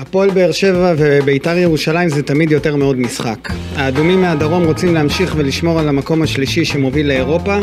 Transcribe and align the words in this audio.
הפועל 0.00 0.30
באר 0.30 0.52
שבע 0.52 0.94
וביתר 0.98 1.58
ירושלים 1.58 2.08
זה 2.08 2.22
תמיד 2.22 2.50
יותר 2.50 2.76
מאוד 2.76 2.98
משחק. 3.00 3.48
האדומים 3.76 4.20
מהדרום 4.20 4.64
רוצים 4.64 4.94
להמשיך 4.94 5.34
ולשמור 5.36 5.80
על 5.80 5.88
המקום 5.88 6.22
השלישי 6.22 6.64
שמוביל 6.64 7.08
לאירופה, 7.08 7.58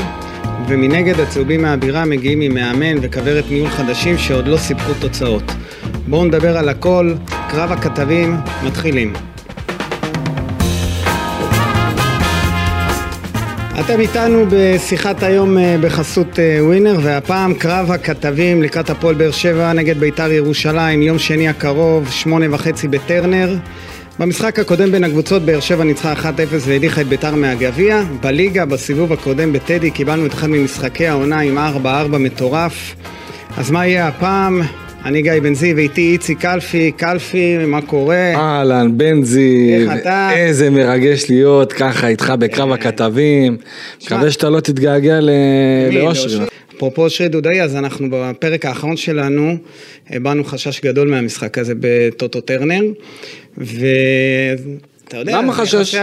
ומנגד 0.68 1.20
הצהובים 1.20 1.62
מהבירה 1.62 2.06
מגיעים 2.06 2.42
עם 2.42 2.54
מאמן 2.54 2.98
וכוורת 3.02 3.44
ניהול 3.52 3.70
חדשים 3.70 4.18
שעוד 4.18 4.48
לא 4.48 4.58
סיפקו 4.58 4.94
תוצאות. 5.00 5.44
בואו 6.08 6.26
נדבר 6.26 6.58
על 6.58 6.70
הכל, 6.70 7.14
קרב 7.50 7.72
הכתבים, 7.72 8.36
מתחילים. 8.66 9.14
אתם 13.80 14.00
איתנו 14.00 14.46
בשיחת 14.50 15.24
היום 15.24 15.58
אה, 15.58 15.76
בחסות 15.82 16.40
אה, 16.40 16.58
ווינר 16.62 17.00
והפעם 17.04 17.54
קרב 17.54 17.92
הכתבים 17.92 18.64
לקראת 18.64 18.90
הפועל 18.90 19.16
באר 19.16 19.32
שבע 19.32 19.74
נגד 19.74 19.98
ביתר 19.98 20.32
ירושלים 20.32 21.02
יום 21.02 21.20
שני 21.20 21.48
הקרוב 21.48 22.10
שמונה 22.12 22.46
וחצי 22.52 22.88
בטרנר. 22.88 23.56
במשחק 24.20 24.60
הקודם 24.60 24.92
בין 24.92 25.04
הקבוצות 25.04 25.42
באר 25.42 25.60
שבע 25.60 25.84
ניצחה 25.84 26.14
1-0 26.14 26.26
והדיחה 26.60 27.02
את 27.02 27.08
ביתר 27.08 27.36
מהגביע. 27.36 28.02
בליגה 28.22 28.66
בסיבוב 28.66 29.14
הקודם 29.14 29.54
בטדי 29.54 29.92
קיבלנו 29.92 30.26
את 30.26 30.34
אחד 30.34 30.48
ממשחקי 30.48 31.08
העונה 31.08 31.40
עם 31.40 31.58
4-4 31.58 32.18
מטורף. 32.20 32.96
אז 33.58 33.72
מה 33.72 33.88
יהיה 33.88 34.08
הפעם? 34.08 34.62
אני 35.06 35.22
גיא 35.22 35.32
בן 35.44 35.54
זיו, 35.54 35.76
ואיתי 35.76 36.02
איציק 36.12 36.40
קלפי, 36.40 36.92
קלפי, 36.92 37.58
מה 37.58 37.82
קורה? 37.82 38.34
אהלן, 38.36 38.98
בן 38.98 39.24
זיו, 39.24 39.80
איך 39.92 40.02
אתה? 40.02 40.30
איזה 40.36 40.70
מרגש 40.70 41.30
להיות 41.30 41.74
ככה 41.74 42.08
איתך 42.08 42.34
בקרב 42.40 42.72
הכתבים. 42.72 43.58
מקווה 44.06 44.32
שאתה 44.32 44.50
לא 44.50 44.60
תתגעגע 44.60 45.20
ל- 45.22 45.30
מי? 45.90 45.96
לאושרי. 45.96 46.24
לאושרי? 46.32 46.46
אפרופו 46.78 47.04
אושרי 47.04 47.28
דודאי, 47.28 47.62
אז 47.62 47.76
אנחנו 47.76 48.08
בפרק 48.12 48.66
האחרון 48.66 48.98
שלנו 48.98 49.56
הבענו 50.10 50.44
חשש 50.44 50.82
גדול 50.82 51.08
מהמשחק 51.10 51.58
הזה 51.58 51.74
בטוטו 51.80 52.42
טרנר, 52.42 52.82
ואתה 55.08 55.18
יודע, 55.18 55.38
למה 55.38 55.54
חשש? 55.54 55.96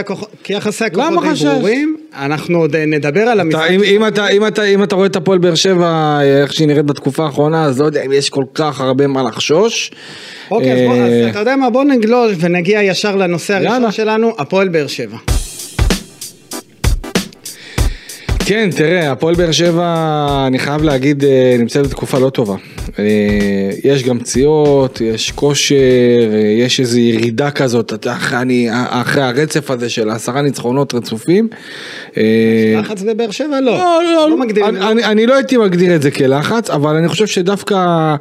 כי 0.44 0.52
יחסי 0.52 0.84
הכוחות 0.84 1.24
חשש? 1.32 1.44
ברורים, 1.44 1.96
אנחנו 2.16 2.58
עוד 2.58 2.76
נדבר 2.76 3.20
על 3.20 3.32
אתה- 3.32 3.40
המשחק. 3.40 3.70
אם- 3.70 3.82
אם 3.82 4.06
אתה- 4.06 4.28
אם 4.28 4.46
אתה- 4.46 4.64
אם 4.64 4.82
אתה 4.82 4.94
רואה 4.94 5.06
את 5.06 5.16
הפועל 5.16 5.38
באר 5.38 5.54
שבע, 5.54 6.18
איך 6.42 6.52
שהיא 6.52 6.68
נראית 6.68 6.86
בתקופה 6.86 7.24
האחרונה, 7.24 7.64
אז 7.64 7.80
לא 7.80 7.86
יודע 7.86 8.02
אם 8.02 8.12
יש 8.12 8.30
כל 8.30 8.44
כך 8.54 8.80
הרבה 8.80 9.06
מה 9.06 9.22
לחשוש. 9.22 9.90
אוקיי, 10.50 10.72
אז 10.72 10.78
בוא, 10.88 10.96
אה, 10.96 11.06
אז 11.24 11.30
אתה 11.30 11.38
יודע 11.38 11.56
מה, 11.56 11.70
בוא 11.70 11.84
נגלוש 11.84 12.32
ונגיע 12.40 12.82
ישר 12.82 13.16
לנושא 13.16 13.54
הראשון 13.54 13.72
יאללה. 13.74 13.92
שלנו, 13.92 14.32
הפועל 14.38 14.68
באר 14.68 14.86
שבע. 14.86 15.16
כן, 18.46 18.70
תראה, 18.76 19.12
הפועל 19.12 19.34
באר 19.34 19.52
שבע, 19.52 20.44
אני 20.46 20.58
חייב 20.58 20.82
להגיד, 20.82 21.24
אה, 21.24 21.56
נמצאת 21.58 21.86
בתקופה 21.86 22.18
לא 22.18 22.30
טובה. 22.30 22.54
אה, 22.98 23.70
יש 23.84 24.02
גם 24.02 24.18
פציעות, 24.18 25.00
יש 25.00 25.32
כושר, 25.32 25.74
אה, 26.32 26.38
יש 26.38 26.80
איזו 26.80 26.98
ירידה 26.98 27.50
כזאת, 27.50 28.06
אני, 28.32 28.68
אחרי 28.72 29.22
הרצף 29.22 29.70
הזה 29.70 29.88
של 29.88 30.10
עשרה 30.10 30.42
ניצחונות 30.42 30.94
רצופים. 30.94 31.48
לחץ 32.76 33.02
בבאר 33.02 33.30
שבע? 33.30 33.60
לא. 33.60 33.78
לא, 33.78 34.00
לא, 34.14 34.30
לא 34.30 34.38
מגדיר. 34.40 34.68
אני, 34.68 34.90
אני, 34.90 35.04
אני 35.04 35.26
לא 35.26 35.34
הייתי 35.34 35.56
מגדיר 35.56 35.96
את 35.96 36.02
זה 36.02 36.10
כלחץ, 36.10 36.70
אבל 36.70 36.96
אני 36.96 37.08
חושב 37.08 37.26
שדווקא 37.26 38.14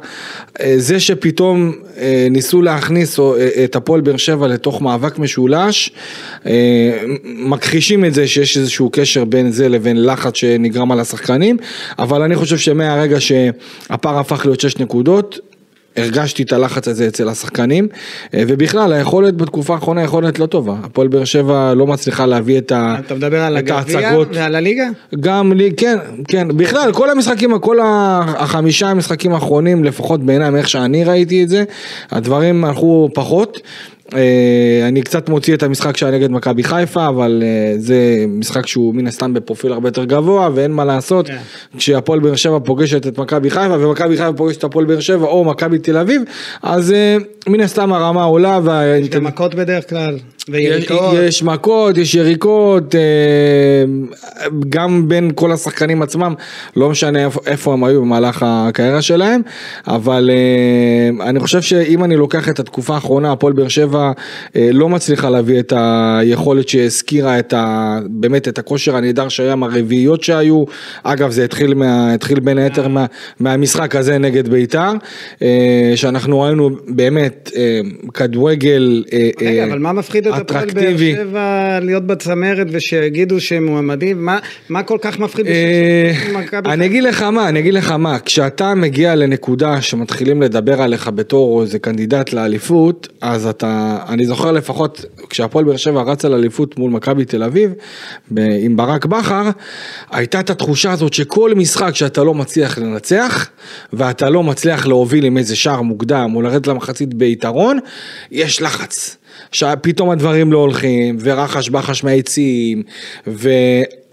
זה 0.76 1.00
שפתאום 1.00 1.72
ניסו 2.30 2.62
להכניס 2.62 3.18
או, 3.18 3.36
אה, 3.36 3.64
את 3.64 3.76
הפועל 3.76 4.00
באר 4.00 4.16
שבע 4.16 4.46
לתוך 4.46 4.82
מאבק 4.82 5.18
משולש, 5.18 5.90
אה, 6.46 6.52
מכחישים 7.24 8.04
את 8.04 8.14
זה 8.14 8.26
שיש 8.26 8.56
איזשהו 8.56 8.90
קשר 8.92 9.24
בין 9.24 9.50
זה 9.50 9.68
לבין 9.68 10.04
לחץ 10.04 10.36
שנגרם 10.36 10.92
על 10.92 11.00
השחקנים, 11.00 11.56
אבל 11.98 12.22
אני 12.22 12.36
חושב 12.36 12.58
שמהרגע 12.58 13.20
שהפער 13.20 14.18
הפך 14.18 14.46
להיות 14.46 14.60
6 14.60 14.78
נקודות, 14.78 15.38
הרגשתי 15.96 16.42
את 16.42 16.52
הלחץ 16.52 16.88
הזה 16.88 17.08
אצל 17.08 17.28
השחקנים, 17.28 17.88
אה, 18.34 18.42
ובכלל 18.48 18.92
היכולת 18.92 19.36
בתקופה 19.36 19.74
האחרונה 19.74 20.02
יכולת 20.02 20.38
לא 20.38 20.46
טובה. 20.46 20.74
הפועל 20.82 21.08
באר 21.08 21.24
שבע 21.24 21.74
לא 21.74 21.86
מצליחה 21.86 22.26
להביא 22.26 22.58
את 22.58 22.72
ה- 22.72 22.96
אתה 23.06 23.14
מדבר 23.14 23.40
על 23.42 23.56
הגביע 23.56 23.74
ההצגות. 23.76 24.28
ועל 24.32 24.54
הליגה? 24.54 24.84
גם 25.20 25.52
לי, 25.52 25.70
כן, 25.76 25.96
כן, 26.28 26.48
בכלל, 26.56 26.92
כל 26.92 27.10
המשחקים, 27.10 27.58
כל 27.58 27.76
החמישה 27.84 28.88
המשחקים 28.88 29.32
האחרונים, 29.32 29.84
לפחות 29.84 30.22
בעיניי, 30.22 30.50
מאיך 30.50 30.68
שאני 30.68 31.04
ראיתי 31.04 31.42
את 31.44 31.48
זה, 31.48 31.64
הדברים 32.10 32.64
הלכו 32.64 33.08
פחות. 33.14 33.60
אה, 34.14 34.88
אני 34.88 35.02
קצת 35.02 35.28
מוציא 35.28 35.54
את 35.54 35.62
המשחק 35.62 35.96
שהיה 35.96 36.12
נגד 36.12 36.30
מכבי 36.30 36.64
חיפה, 36.64 37.08
אבל 37.08 37.42
אה, 37.46 37.74
זה 37.78 38.24
משחק 38.28 38.66
שהוא 38.66 38.94
מן 38.94 39.06
הסתם 39.06 39.34
בפרופיל 39.34 39.72
הרבה 39.72 39.88
יותר 39.88 40.04
גבוה, 40.04 40.50
ואין 40.54 40.72
מה 40.72 40.84
לעשות. 40.84 41.26
כן. 41.26 41.38
כשהפועל 41.78 42.20
באר 42.20 42.34
שבע 42.34 42.58
פוגשת 42.64 43.06
את 43.06 43.18
מכבי 43.18 43.50
חיפה, 43.50 43.76
ומכבי 43.80 44.16
חיפה 44.16 44.32
פוגשת 44.32 44.58
את 44.58 44.64
הפועל 44.64 44.84
באר 44.84 45.00
שבע, 45.00 45.26
או 45.26 45.44
מכבי 45.44 45.78
תל 45.78 45.96
אביב, 45.96 46.22
אז 46.62 46.92
אה, 46.92 47.16
מן 47.46 47.60
הסתם 47.60 47.92
הרמה 47.92 48.24
עולה, 48.24 48.60
וה... 48.64 48.86
יש 48.86 49.08
גם 49.08 49.24
מכות 49.24 49.54
בדרך 49.54 49.90
כלל, 49.90 50.18
ויריקות. 50.48 51.14
יש 51.22 51.42
מכות, 51.42 51.98
יש 51.98 52.14
יריקות, 52.14 52.94
אה, 52.94 53.00
גם 54.68 55.08
בין 55.08 55.30
כל 55.34 55.52
השחקנים 55.52 56.02
עצמם, 56.02 56.34
לא 56.76 56.90
משנה 56.90 57.28
איפה, 57.46 57.72
הם 57.72 57.84
היו 57.84 58.00
במהלך 58.00 58.44
הקריירה 58.46 59.02
שלהם, 59.02 59.40
אבל 59.86 60.30
אה, 60.32 61.28
אני 61.28 61.40
חושב 61.40 61.62
שאם 61.62 62.04
אני 62.04 62.16
לוקח 62.16 62.48
את 62.48 62.60
התקופה 62.60 62.94
האחרונה, 62.94 63.32
הפועל 63.32 63.52
באר 63.52 63.68
שבע 63.68 64.12
אה, 64.56 64.68
לא 64.72 64.88
מצליחה 64.88 65.30
להביא 65.30 65.60
את 65.60 65.72
היכולת 65.76 66.68
שהזכירה 66.68 67.38
את 67.38 67.52
ה, 67.52 67.98
באמת 68.10 68.48
את 68.48 68.58
הכושר 68.58 68.96
הנהדר 68.96 69.28
שהיה 69.28 69.56
מהרביעיות 69.56 70.22
שהיו, 70.22 70.64
אגב 71.02 71.30
זה 71.30 71.44
התחיל, 71.44 71.74
מה, 71.74 72.14
התחיל 72.14 72.40
בין 72.40 72.58
היתר 72.58 72.88
מה, 72.88 73.06
מהמשחק 73.40 73.96
הזה 73.96 74.18
נגד 74.18 74.48
בית"ר, 74.48 74.92
שאנחנו 75.94 76.40
ראינו 76.40 76.70
באמת 76.88 77.50
כדורגל 78.14 79.04
רגע, 79.40 79.64
אבל 79.64 79.78
מה 79.78 79.92
מפחיד 79.92 80.26
הפועל 80.40 80.70
באר. 80.74 80.96
שבע 80.98 81.78
להיות 81.82 82.06
בצמרת 82.06 82.66
ושיגידו 82.70 83.40
שהם 83.40 83.66
מועמדים? 83.66 84.24
מה- 84.24 84.38
מה 84.68 84.82
כל 84.82 84.98
כך 85.00 85.18
מפחיד 85.18 85.46
אה, 85.46 86.12
בשביל 86.14 86.36
מכבי 86.36 86.70
אני 86.70 86.86
אגיד 86.86 87.02
לך 87.02 87.22
מה, 87.22 87.48
אני 87.48 87.58
אגיד 87.58 87.74
לך 87.74 87.90
מה, 87.90 88.18
כשאתה 88.18 88.74
מגיע 88.74 89.14
לנקודה 89.14 89.82
שמתחילים 89.82 90.42
לדבר 90.42 90.82
עליך 90.82 91.10
בתור 91.14 91.62
איזה 91.62 91.78
קנדידט 91.78 92.32
לאליפות, 92.32 93.08
אז 93.20 93.46
אתה, 93.46 93.96
אני 94.08 94.26
זוכר 94.26 94.52
לפחות 94.52 95.04
כשהפועל 95.30 95.64
באר 95.64 95.76
שבע 95.76 96.02
רץ 96.02 96.24
על 96.24 96.34
אליפות 96.34 96.78
מול 96.78 96.90
מכבי 96.90 97.24
תל 97.24 97.42
אביב, 97.42 97.70
עם 98.60 98.76
ברק 98.76 99.06
בכר, 99.06 99.50
הייתה 100.10 100.40
את 100.40 100.50
התחושה 100.50 100.92
הזאת 100.92 101.12
שכל 101.14 101.54
משחק 101.56 101.94
שאתה 101.94 102.24
לא 102.24 102.34
מצליח 102.34 102.78
לנצח, 102.78 103.48
ואתה 103.92 104.30
לא 104.30 104.42
מצליח 104.42 104.86
להוביל 104.86 105.24
עם 105.24 105.36
איזה 105.38 105.56
שער 105.56 105.82
מוקדם, 105.82 106.32
או 106.34 106.42
לרדת 106.42 106.66
למחצית 106.66 107.14
ביתרון, 107.14 107.78
יש 108.30 108.62
לחץ. 108.62 109.16
שפתאום 109.54 110.10
הדברים 110.10 110.52
לא 110.52 110.58
הולכים, 110.58 111.16
ורחש 111.20 111.68
בחש 111.68 112.04
מהעצים, 112.04 112.82
ו... 113.26 113.48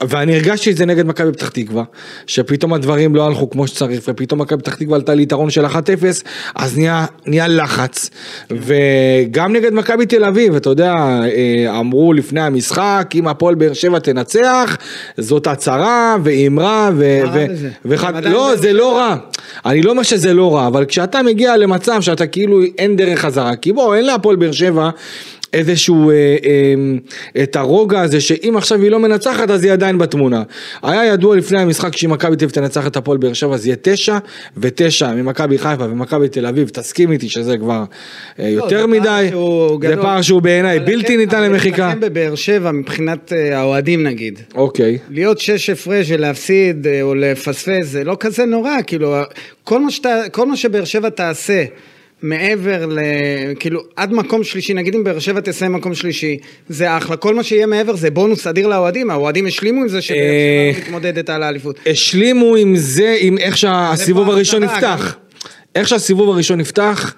ואני 0.07 0.35
הרגשתי 0.35 0.71
את 0.71 0.77
זה 0.77 0.85
נגד 0.85 1.05
מכבי 1.05 1.31
פתח 1.31 1.49
תקווה, 1.49 1.83
שפתאום 2.27 2.73
הדברים 2.73 3.15
לא 3.15 3.25
הלכו 3.25 3.49
כמו 3.49 3.67
שצריך, 3.67 4.01
ופתאום 4.07 4.41
מכבי 4.41 4.61
פתח 4.61 4.75
תקווה 4.75 4.95
עלתה 4.95 5.13
ליתרון 5.13 5.49
של 5.49 5.65
1-0, 5.65 5.69
אז 6.55 6.77
נהיה, 6.77 7.05
נהיה 7.25 7.47
לחץ. 7.47 8.09
וגם 8.51 9.53
נגד 9.53 9.73
מכבי 9.73 10.05
תל 10.05 10.23
אביב, 10.23 10.55
אתה 10.55 10.69
יודע, 10.69 10.93
אה, 10.93 11.79
אמרו 11.79 12.13
לפני 12.13 12.41
המשחק, 12.41 13.09
אם 13.15 13.27
הפועל 13.27 13.55
באר 13.55 13.73
שבע 13.73 13.99
תנצח, 13.99 14.77
זאת 15.17 15.47
הצהרה 15.47 16.15
ואמרה, 16.23 16.89
ו... 16.95 17.19
ו- 17.85 18.07
עדיין 18.07 18.33
לא, 18.33 18.55
זה 18.55 18.73
לא 18.73 18.97
רע. 18.97 19.15
אני 19.65 19.81
לא 19.81 19.91
אומר 19.91 20.03
שזה 20.03 20.33
לא 20.33 20.55
רע, 20.55 20.67
אבל 20.67 20.85
כשאתה 20.85 21.23
מגיע 21.23 21.57
למצב 21.57 22.01
שאתה 22.01 22.27
כאילו 22.27 22.61
אין 22.77 22.95
דרך 22.95 23.19
חזרה, 23.19 23.55
כי 23.55 23.73
בוא, 23.73 23.95
אין 23.95 24.05
להפועל 24.05 24.35
באר 24.35 24.51
שבע 24.51 24.89
איזשהו, 25.53 26.09
אה, 26.09 26.15
אה, 26.15 27.43
את 27.43 27.55
הרוגע 27.55 28.01
הזה 28.01 28.21
שאם 28.21 28.53
עכשיו 28.57 28.81
היא 28.81 28.91
לא 28.91 28.99
מנצחת 28.99 29.49
אז 29.51 29.63
היא 29.63 29.71
עדיין 29.71 29.97
בתמונה. 29.97 30.43
היה 30.83 31.05
ידוע 31.13 31.35
לפני 31.35 31.59
המשחק 31.59 31.97
שאם 31.97 32.09
מכבי 32.09 32.35
תל 32.35 32.45
אביב 32.45 32.49
תנצח 32.49 32.87
את 32.87 32.95
הפועל 32.97 33.17
באר 33.17 33.33
שבע 33.33 33.53
אז 33.53 33.65
יהיה 33.65 33.75
תשע 33.81 34.17
ותשע 34.57 35.13
ממכבי 35.13 35.57
חיפה 35.57 35.83
ומכבי 35.85 36.29
תל 36.29 36.45
אביב, 36.45 36.69
תסכים 36.69 37.11
איתי 37.11 37.29
שזה 37.29 37.57
כבר 37.57 37.83
אה, 38.39 38.47
יותר 38.49 38.85
לא, 38.85 38.93
זה 38.93 39.01
פער 39.01 39.29
מדי, 39.81 39.95
זה. 39.95 40.01
פער 40.01 40.21
שהוא 40.21 40.41
בעיניי 40.41 40.77
אבל 40.77 40.85
בלתי 40.85 40.99
לכם- 41.07 41.17
ניתן 41.17 41.37
אבל 41.37 41.45
למחיקה. 41.47 41.87
לכם 41.89 41.99
בבאר 41.99 42.35
שבע 42.35 42.71
מבחינת 42.71 43.33
אה, 43.33 43.59
האוהדים 43.59 44.03
נגיד. 44.03 44.39
אוקיי. 44.55 44.97
להיות 45.09 45.39
שש 45.39 45.69
הפרש 45.69 46.11
ולהפסיד 46.11 46.87
אה, 46.87 47.01
או 47.01 47.15
לפספס 47.15 47.85
זה 47.85 48.03
לא 48.03 48.17
כזה 48.19 48.45
נורא, 48.45 48.71
כאילו 48.87 49.15
כל 49.63 49.79
מה, 49.79 49.91
שאתה, 49.91 50.21
כל 50.31 50.47
מה 50.47 50.57
שבאר 50.57 50.85
שבע 50.85 51.09
תעשה 51.09 51.63
מעבר 52.21 52.85
ל... 52.85 52.99
כאילו 53.59 53.81
עד 53.95 54.13
מקום 54.13 54.43
שלישי, 54.43 54.73
נגיד 54.73 54.95
אם 54.95 55.03
באר 55.03 55.19
שבע 55.19 55.39
תסיים 55.39 55.73
מקום 55.73 55.95
שלישי, 55.95 56.37
זה 56.69 56.97
אחלה, 56.97 57.17
כל 57.17 57.35
מה 57.35 57.43
שיהיה 57.43 57.65
מעבר 57.65 57.95
זה 57.95 58.11
בונוס 58.11 58.47
אדיר 58.47 58.67
לאוהדים, 58.67 59.09
האוהדים 59.11 59.47
השלימו 59.47 59.81
עם 59.81 59.87
זה 59.87 60.01
שבאר 60.01 60.19
אה, 60.19 60.71
שבע 60.73 60.83
מתמודדת 60.83 61.29
על 61.29 61.43
האליפות. 61.43 61.79
השלימו 61.85 62.55
עם 62.55 62.75
זה, 62.75 63.15
עם 63.19 63.37
איך 63.37 63.57
שהסיבוב 63.57 64.29
הראשון 64.29 64.63
נפתח. 64.63 65.15
איך 65.75 65.87
שהסיבוב 65.87 66.29
הראשון 66.29 66.59
נפתח, 66.59 67.15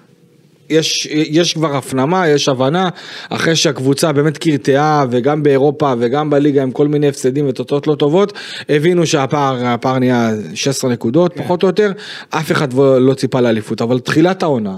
יש, 0.70 1.06
יש 1.10 1.54
כבר 1.54 1.76
הפנמה, 1.76 2.28
יש 2.28 2.48
הבנה, 2.48 2.88
אחרי 3.30 3.56
שהקבוצה 3.56 4.12
באמת 4.12 4.38
קרטעה, 4.38 5.04
וגם 5.10 5.42
באירופה 5.42 5.92
וגם 5.98 6.30
בליגה 6.30 6.62
עם 6.62 6.70
כל 6.70 6.88
מיני 6.88 7.08
הפסדים 7.08 7.48
ותוצאות 7.48 7.86
לא 7.86 7.94
טובות, 7.94 8.32
הבינו 8.68 9.06
שהפער 9.06 9.66
הפער 9.66 9.98
נהיה 9.98 10.30
16 10.54 10.90
נקודות, 10.90 11.32
פחות 11.36 11.62
או 11.62 11.68
יותר, 11.68 11.92
אף 12.30 12.52
אחד 12.52 12.72
לא 13.00 13.14
ציפה 13.14 13.40
לאליפות, 13.40 13.82
אבל 13.82 13.98
תחילת 13.98 14.42
העונה. 14.42 14.76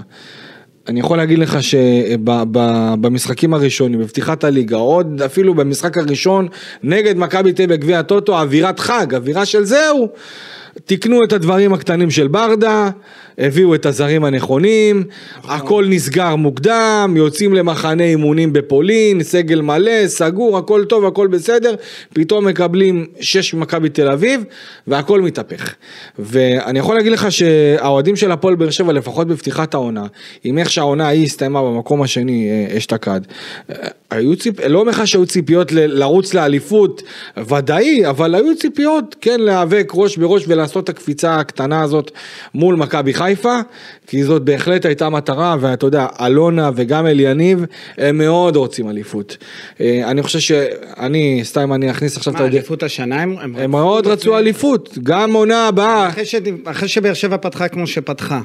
אני 0.87 0.99
יכול 0.99 1.17
להגיד 1.17 1.39
לך 1.39 1.57
שבמשחקים 1.63 3.53
הראשונים, 3.53 3.99
בפתיחת 3.99 4.43
הליגה, 4.43 4.77
עוד 4.77 5.21
אפילו 5.25 5.53
במשחק 5.53 5.97
הראשון 5.97 6.47
נגד 6.83 7.17
מכבי 7.17 7.53
תל 7.53 7.65
בגביע 7.65 7.99
הטוטו, 7.99 8.39
אווירת 8.39 8.79
חג, 8.79 9.15
אווירה 9.15 9.45
של 9.45 9.63
זהו. 9.63 10.07
תיקנו 10.85 11.23
את 11.23 11.33
הדברים 11.33 11.73
הקטנים 11.73 12.11
של 12.11 12.27
ברדה, 12.27 12.89
הביאו 13.37 13.75
את 13.75 13.85
הזרים 13.85 14.23
הנכונים, 14.23 15.03
הכל 15.43 15.85
נסגר 15.89 16.35
מוקדם, 16.35 17.13
יוצאים 17.17 17.53
למחנה 17.53 18.03
אימונים 18.03 18.53
בפולין, 18.53 19.23
סגל 19.23 19.61
מלא, 19.61 20.07
סגור, 20.07 20.57
הכל 20.57 20.85
טוב, 20.85 21.05
הכל 21.05 21.27
בסדר, 21.27 21.75
פתאום 22.13 22.47
מקבלים 22.47 23.05
שש 23.19 23.53
ממכבי 23.53 23.89
תל 23.89 24.07
אביב, 24.07 24.43
והכל 24.87 25.21
מתהפך. 25.21 25.75
ואני 26.19 26.79
יכול 26.79 26.95
להגיד 26.95 27.11
לך 27.11 27.31
שהאוהדים 27.31 28.15
של 28.15 28.31
הפועל 28.31 28.55
באר 28.55 28.69
שבע, 28.69 28.93
לפחות 28.93 29.27
בפתיחת 29.27 29.73
העונה, 29.73 30.05
עם 30.43 30.57
איך 30.57 30.69
שהעונה 30.69 31.07
ההיא 31.07 31.23
הסתיימה 31.23 31.61
במקום 31.61 32.01
השני 32.01 32.49
אה, 32.49 32.77
אשתקד, 32.77 33.21
אה, 33.69 33.75
היו 34.11 34.35
ציפ... 34.35 34.59
לא 34.59 34.79
אומר 34.79 34.91
לך 34.91 35.07
שהיו 35.07 35.25
ציפיות 35.25 35.71
ל... 35.71 35.99
לרוץ 35.99 36.33
לאליפות, 36.33 37.03
ודאי, 37.37 38.09
אבל 38.09 38.35
היו 38.35 38.55
ציפיות 38.55 39.15
כן 39.21 39.39
להיאבק 39.39 39.91
ראש 39.95 40.17
בראש 40.17 40.43
ולעשות 40.47 40.83
את 40.83 40.89
הקפיצה 40.89 41.35
הקטנה 41.35 41.81
הזאת 41.81 42.11
מול 42.53 42.75
מכבי 42.75 43.13
חיפה, 43.13 43.26
כי 44.07 44.23
זאת 44.23 44.41
בהחלט 44.41 44.85
הייתה 44.85 45.09
מטרה, 45.09 45.55
ואתה 45.59 45.85
יודע, 45.85 46.07
אלונה 46.25 46.71
וגם 46.75 47.07
אליניב, 47.07 47.65
הם 47.97 48.17
מאוד 48.17 48.55
רוצים 48.55 48.89
אליפות. 48.89 49.37
אה, 49.81 50.01
אני 50.11 50.23
חושב 50.23 50.39
שאני, 50.39 51.41
סתם 51.43 51.73
אני 51.73 51.91
אכניס 51.91 52.17
עכשיו 52.17 52.33
מה, 52.33 52.45
אליפות 52.45 52.83
השנה 52.83 53.21
הם... 53.21 53.35
הם 53.57 53.71
מאוד 53.71 54.07
רצו 54.07 54.37
אליפות, 54.37 54.97
גם 55.03 55.33
עונה 55.33 55.67
הבאה. 55.67 56.09
אחרי, 56.65 56.87
שבאר 56.87 57.13
שבע 57.13 57.37
פתחה 57.37 57.67
כמו 57.67 57.87
שפתחה. 57.87 58.41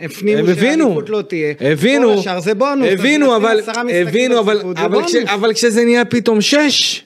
הפנימו 0.00 0.46
שהאליפות 0.54 1.10
לא 1.10 1.22
תהיה. 1.22 1.54
הבינו. 1.60 2.22
הבינו, 2.86 3.36
אבל, 3.36 3.60
הבינו, 4.08 4.40
אבל, 4.40 4.60
אבל. 4.76 5.02
כש, 5.04 5.14
אבל 5.14 5.52
כשזה 5.52 5.84
נהיה 5.84 6.04
פתאום 6.04 6.40
שש, 6.40 7.04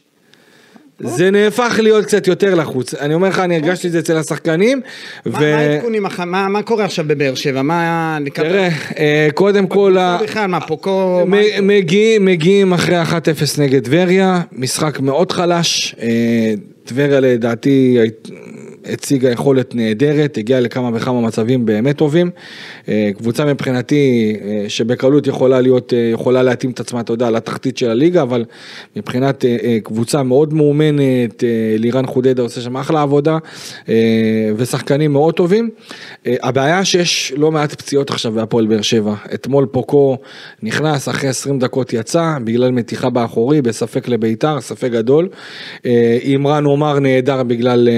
זה 0.99 1.31
נהפך 1.31 1.81
להיות 1.83 2.05
קצת 2.05 2.27
יותר 2.27 2.55
לחוץ. 2.55 2.95
אני 2.95 3.15
אומר 3.15 3.29
לך, 3.29 3.39
אני 3.39 3.57
הרגשתי 3.57 3.87
את 3.87 3.93
זה 3.93 3.99
אצל 3.99 4.17
השחקנים. 4.17 4.81
מה 5.27 5.41
מה 5.41 5.47
העדכונים, 5.47 6.07
אח- 6.07 6.21
מה 6.21 6.49
מה 6.49 6.63
קורה 6.63 6.85
עכשיו 6.85 7.05
בבאר 7.09 7.35
שבע? 7.35 7.63
מה... 7.63 8.19
תראה, 8.35 8.69
אה, 8.99 9.29
קודם 9.35 9.67
כל, 9.67 9.97
בכלל, 10.23 10.47
מה, 10.47 10.61
פוקו... 10.61 11.25
מגיעים, 11.63 12.25
מגיעים 12.25 12.73
אחרי 12.73 13.03
1-0 13.03 13.15
נגד 13.59 13.85
טבריה, 13.85 14.41
משחק 14.53 15.01
מאוד 15.01 15.33
חלש, 15.33 15.95
אה, 16.03 16.09
טבריה 16.85 17.21
לדעתי 17.21 17.99
הציגה 18.85 19.31
יכולת 19.31 19.75
נהדרת, 19.75 20.39
הגיעה 20.39 20.61
לכמה 20.61 20.91
וכמה 20.95 21.21
מצבים 21.21 21.67
באמת 21.67 21.97
טובים. 21.97 22.31
אה, 22.89 23.11
קבוצה 23.17 23.45
מבחינתי 23.45 24.37
אה, 24.45 24.65
שבקלות 24.69 25.27
יכולה 25.27 25.61
להיות, 25.61 25.93
אה, 25.93 26.11
יכולה 26.13 26.43
להתאים 26.43 26.71
את 26.71 26.81
עצמה, 26.81 27.01
אתה 27.01 27.13
יודע, 27.13 27.31
לתחתית 27.31 27.79
של 27.79 27.91
הליגה, 27.91 28.23
אבל 28.23 28.45
מבחינת 28.97 29.45
קבוצה 29.83 30.23
מאוד 30.23 30.55
מאומנת, 30.55 31.45
לירן 31.79 32.07
חודדה 32.07 32.43
עושה 32.43 32.61
שם 32.61 32.77
אחלה 32.77 33.03
עבודה, 33.03 33.39
ושחקנים 34.57 35.13
מאוד 35.13 35.35
טובים. 35.35 35.71
הבעיה 36.27 36.85
שיש 36.85 37.33
לא 37.37 37.53
מעט 37.53 37.75
פציעות 37.75 38.11
עכשיו 38.11 38.33
בהפועל 38.33 38.67
באר 38.67 38.83
שבע. 38.83 39.15
אתמול 39.35 39.67
פוקו 39.67 40.17
נכנס, 40.63 41.09
אחרי 41.09 41.29
20 41.29 41.59
דקות 41.59 41.93
יצא, 41.93 42.37
בגלל 42.45 42.71
מתיחה 42.71 43.11
באחורי, 43.11 43.63
בספק 43.63 44.09
לביתר, 44.09 44.61
ספק 44.61 44.91
גדול. 44.91 45.29
אימרן 46.23 46.65
עומר 46.65 46.99
נהדר 46.99 47.43
בגלל 47.43 47.89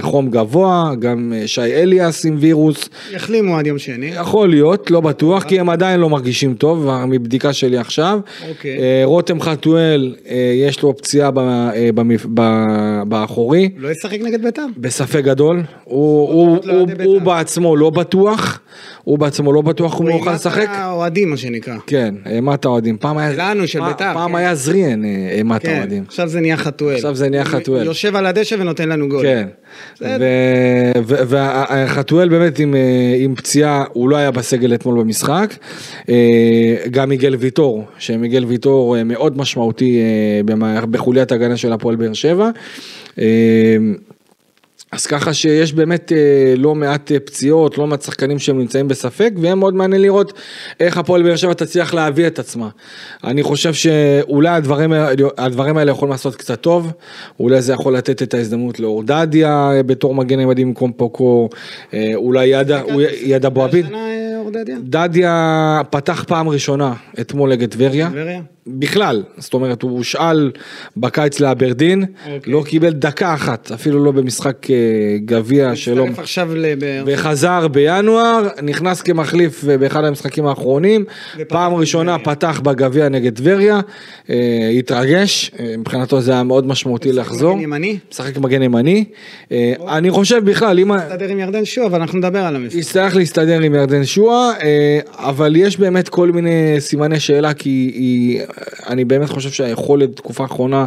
חום 0.00 0.30
גבוה, 0.30 0.92
גם 0.98 1.32
אה, 1.36 1.46
שי 1.46 1.60
אליאס 1.60 2.26
עם 2.26 2.36
וירוס. 2.38 2.88
יחלימו 3.12 3.58
עד 3.58 3.66
יום 3.66 3.78
שני. 3.78 4.06
יכול 4.06 4.48
להיות, 4.48 4.90
לא 4.90 5.00
בטוח, 5.00 5.42
כי 5.42 5.60
הם 5.60 5.70
עדיין 5.70 6.00
לא 6.00 6.08
מרגישים 6.08 6.54
טוב, 6.54 6.90
מבדיקה 7.08 7.52
שלי 7.52 7.78
עכשיו. 7.78 8.20
אוקיי. 8.48 8.78
אה, 8.78 9.00
רותם 9.04 9.40
חתואל, 9.40 10.14
אה, 10.28 10.52
יש 10.66 10.82
לו 10.82 10.96
פציעה 10.96 11.30
אה, 11.36 11.90
באחורי. 13.06 13.68
לא 13.76 13.88
ישחק 13.88 14.20
נגד 14.20 14.42
בית"ר. 14.42 14.66
בספק 14.76 15.24
גדול, 15.24 15.62
הוא, 15.84 16.28
הוא, 16.28 16.58
לא 16.64 16.72
הוא, 16.72 16.80
הוא 16.80 16.88
בית"ר. 16.88 17.24
בעצמו 17.24 17.76
לא 17.76 17.90
בטוח, 17.90 18.60
הוא 19.04 19.18
בעצמו 19.18 19.52
לא 19.52 19.62
בטוח 19.62 19.98
הוא 19.98 20.10
יוכל 20.10 20.32
לשחק. 20.32 20.68
האוהדים, 20.68 21.30
מה 21.30 21.36
שנקרא. 21.36 21.74
כן, 21.86 22.14
אימת 22.26 22.64
האוהדים. 22.64 22.96
פעם 22.96 23.18
היה, 23.18 23.32
שלנו, 23.34 23.66
של 23.66 23.80
בית"ר, 23.80 24.14
פעם 24.14 24.30
כן. 24.30 24.36
היה 24.36 24.54
זריאן 24.54 25.04
אה, 25.04 25.28
אימת 25.30 25.62
כן, 25.62 25.74
האוהדים. 25.74 26.04
עכשיו 26.06 26.28
זה 26.28 26.40
נהיה 26.40 26.56
חתואל. 26.56 26.94
עכשיו 26.94 27.14
זה 27.14 27.28
נהיה 27.28 27.44
חתואל. 27.44 27.86
יושב 27.86 28.16
על 28.16 28.26
הדשא 28.26 28.56
ונותן 28.58 28.88
לנו 28.88 29.08
גול. 29.08 29.22
כן. 29.22 29.48
וחתואל 31.28 32.28
באמת 32.28 32.58
עם, 32.58 32.74
אה, 32.74 33.14
עם 33.18 33.34
פציעה, 33.34 33.84
הוא 33.92 34.08
לא 34.08 34.16
היה 34.16 34.30
בסגל 34.30 34.74
אתמול 34.74 35.00
במשחק. 35.00 35.54
אה, 36.08 36.76
גם 36.90 37.08
מיגל 37.08 37.34
ויטור, 37.34 37.84
שמיגל 37.98 38.44
ויטור 38.44 38.96
אה, 38.96 39.04
מאוד 39.04 39.38
משמעותי 39.38 40.00
בחוליית 40.90 41.32
הגנה 41.32 41.56
של 41.56 41.72
הפועל 41.72 41.96
באר 41.96 42.12
שבע. 42.12 42.50
אז 44.92 45.06
ככה 45.06 45.34
שיש 45.34 45.72
באמת 45.72 46.12
אה, 46.12 46.18
לא 46.56 46.74
מעט 46.74 47.12
אה, 47.12 47.20
פציעות, 47.20 47.78
לא 47.78 47.86
מעט 47.86 48.02
שחקנים 48.02 48.38
שהם 48.38 48.58
נמצאים 48.58 48.88
בספק, 48.88 49.30
ויהיה 49.36 49.54
מאוד 49.54 49.74
מעניין 49.74 50.02
לראות 50.02 50.32
איך 50.80 50.98
הפועל 50.98 51.22
באר 51.22 51.36
שבע 51.36 51.54
תצליח 51.54 51.94
להביא 51.94 52.26
את 52.26 52.38
עצמה. 52.38 52.68
אני 53.24 53.42
חושב 53.42 53.74
שאולי 53.74 54.48
הדברים, 54.48 54.92
הדברים 55.38 55.76
האלה 55.76 55.90
יכולים 55.90 56.12
לעשות 56.12 56.34
קצת 56.36 56.60
טוב, 56.60 56.92
אולי 57.40 57.62
זה 57.62 57.72
יכול 57.72 57.96
לתת 57.96 58.22
את 58.22 58.34
ההזדמנות 58.34 58.80
לאורדדיה 58.80 59.70
אה, 59.76 59.82
בתור 59.82 60.14
מגן 60.14 60.40
ימדים 60.40 60.68
במקום 60.68 60.92
פוקו, 60.92 61.48
אה, 61.94 62.12
אולי 62.14 62.46
ידה, 62.46 62.80
הוא- 62.80 63.02
יד 63.22 63.46
אבו 63.46 63.64
עביד. 63.64 63.84
השנה 63.84 63.98
אה, 63.98 64.38
אורדדיה? 64.38 64.76
דדיה 64.82 65.80
פתח 65.90 66.24
פעם 66.28 66.48
ראשונה 66.48 66.92
אתמול 67.20 67.50
נגד 67.50 67.70
טבריה. 67.70 68.08
טבריה? 68.10 68.40
בכלל, 68.68 69.22
זאת 69.38 69.54
אומרת 69.54 69.82
הוא 69.82 69.90
הושאל 69.90 70.50
בקיץ 70.96 71.40
לאברדין, 71.40 72.04
אוקיי. 72.30 72.52
לא 72.52 72.62
קיבל 72.66 72.90
דקה 72.90 73.34
אחת, 73.34 73.72
אפילו 73.72 74.04
לא 74.04 74.12
במשחק 74.12 74.70
אה, 74.70 74.76
גביע 75.24 75.76
שלו, 75.76 76.06
וחזר 77.06 77.68
בינואר, 77.68 78.48
נכנס 78.62 79.02
כמחליף 79.02 79.64
אה, 79.68 79.78
באחד 79.78 80.04
המשחקים 80.04 80.46
האחרונים, 80.46 81.04
פעם 81.48 81.74
ראשונה 81.74 82.18
טבריה. 82.18 82.36
פתח 82.36 82.60
בגביע 82.60 83.08
נגד 83.08 83.36
טבריה, 83.36 83.80
אה, 84.30 84.70
התרגש, 84.78 85.50
מבחינתו 85.78 86.20
זה 86.20 86.32
היה 86.32 86.42
מאוד 86.42 86.66
משמעותי 86.66 87.12
לחזור, 87.12 87.54
מגן 87.56 87.64
ימני? 87.64 87.98
משחק 88.12 88.36
מגן 88.36 88.62
ימני, 88.62 89.04
אה, 89.52 89.72
אני 89.88 90.10
חושב 90.10 90.44
בכלל, 90.44 90.78
אם... 90.78 90.92
מסתדר 90.92 91.28
עם 91.28 91.38
ירדן 91.38 91.64
שועה, 91.64 91.86
אבל 91.86 92.00
אנחנו 92.00 92.18
נדבר 92.18 92.38
על 92.40 92.56
המשחק. 92.56 92.78
יצטרך 92.78 93.16
להסתדר 93.16 93.60
עם 93.60 93.74
ירדן 93.74 94.04
שועה, 94.04 94.52
אבל 95.12 95.56
יש 95.56 95.76
באמת 95.78 96.08
כל 96.08 96.30
מיני 96.30 96.76
סימני 96.78 97.20
שאלה, 97.20 97.54
כי 97.54 97.92
היא, 97.94 98.40
אני 98.88 99.04
באמת 99.04 99.28
חושב 99.28 99.50
שהיכולת 99.50 100.16
תקופה 100.16 100.42
האחרונה, 100.42 100.84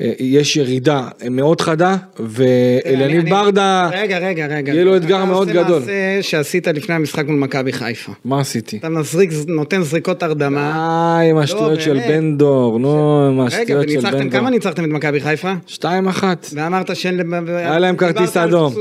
אה, 0.00 0.12
יש 0.18 0.56
ירידה 0.56 1.08
מאוד 1.30 1.60
חדה, 1.60 1.96
אני- 2.86 3.20
ברדה, 3.20 3.90
רגע, 3.92 4.18
רגע, 4.18 4.46
רגע. 4.46 4.72
יהיה 4.72 4.84
לו 4.84 4.96
אתגר 4.96 5.24
מאוד 5.24 5.48
אתה 5.48 5.62
גדול. 5.62 5.80
עושה 5.80 6.16
מעשה 6.16 6.28
שעשית 6.28 6.68
לפני 6.68 6.94
המשחק 6.94 7.26
מול 7.26 7.36
מכבי 7.38 7.72
חיפה. 7.72 8.12
מה 8.24 8.40
עשיתי? 8.40 8.76
אתה 8.76 8.88
מזריק, 8.88 9.30
נותן 9.46 9.82
זריקות 9.82 10.22
הרדמה. 10.22 10.72
אה, 11.20 11.30
עם 11.30 11.36
השטויות 11.36 11.80
של. 11.80 12.00
בן 12.08 12.36
דור, 12.38 12.78
נו, 12.78 13.26
עם 13.28 13.40
רגע, 13.40 13.46
השטויות 13.56 13.88
של 13.88 14.00
בן 14.10 14.20
דור. 14.20 14.30
כמה 14.30 14.50
ניצחתם 14.50 14.84
את 14.84 14.88
מכבי 14.88 15.20
חיפה? 15.20 15.52
שתיים 15.66 16.08
אחת. 16.08 16.46
ואמרת 16.54 16.96
שאין... 16.96 17.20
היה 17.48 17.78
להם 17.78 17.96
כרטיס 17.96 18.36
אדום. 18.36 18.74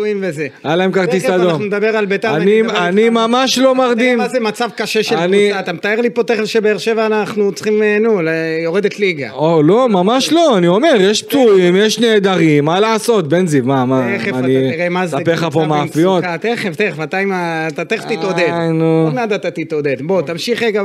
היה 0.63 0.75
להם 0.75 0.91
כרטיס 0.91 1.25
אדום. 1.25 1.50
אנחנו 1.50 1.65
נדבר 1.65 1.88
על 1.98 2.05
בית"ר. 2.05 2.36
אני-. 2.36 3.10
ממש 3.10 3.58
לא 3.58 3.75
מרדים. 3.75 4.17
מה 4.17 4.27
זה 4.29 4.39
מצב 4.39 4.69
קשה 4.75 5.03
של 5.03 5.15
קבוצה? 5.15 5.60
אתה 5.60 5.74
מתאר 5.74 6.01
לי 6.01 6.10
פה 6.10 6.24
תכף 6.24 6.46
שבאר 6.46 6.77
שבע 6.77 7.05
אנחנו 7.05 7.51
צריכים, 7.51 7.84
אה, 7.84 7.98
נו, 8.00 8.22
יורדת 8.63 9.00
ליגה. 9.00 9.31
או, 9.31 9.63
לא, 9.63 9.89
ממש 9.89 10.31
לא, 10.31 10.57
אני 10.57 10.67
אומר, 10.67 10.95
יש 11.00 11.24
פצועים, 11.24 11.75
יש 11.75 12.00
נהדרים, 12.00 12.65
מה 12.65 12.79
לעשות, 12.79 13.27
בן 13.27 13.48
זיו, 13.48 13.65
מה, 13.65 13.86
מה, 13.86 14.07
תכף 14.17 14.29
אתה 14.29 14.38
אני 14.38 14.71
תראה 14.71 14.89
מה 14.89 15.07
זה 15.07 15.17
אספר 15.17 15.33
לך 15.33 15.48
פה 15.51 15.65
מאפיות? 15.65 16.24
תכף, 16.41 16.75
תכף, 16.75 17.03
אתה 17.03 17.86
תכף 17.86 18.05
תתעודד. 18.05 18.50
נו. 18.74 19.03
עוד 19.05 19.13
מעט 19.13 19.31
אתה 19.31 19.51
תתעודד. 19.51 20.01
בוא, 20.01 20.21
תמשיך 20.21 20.63
רגע. 20.63 20.83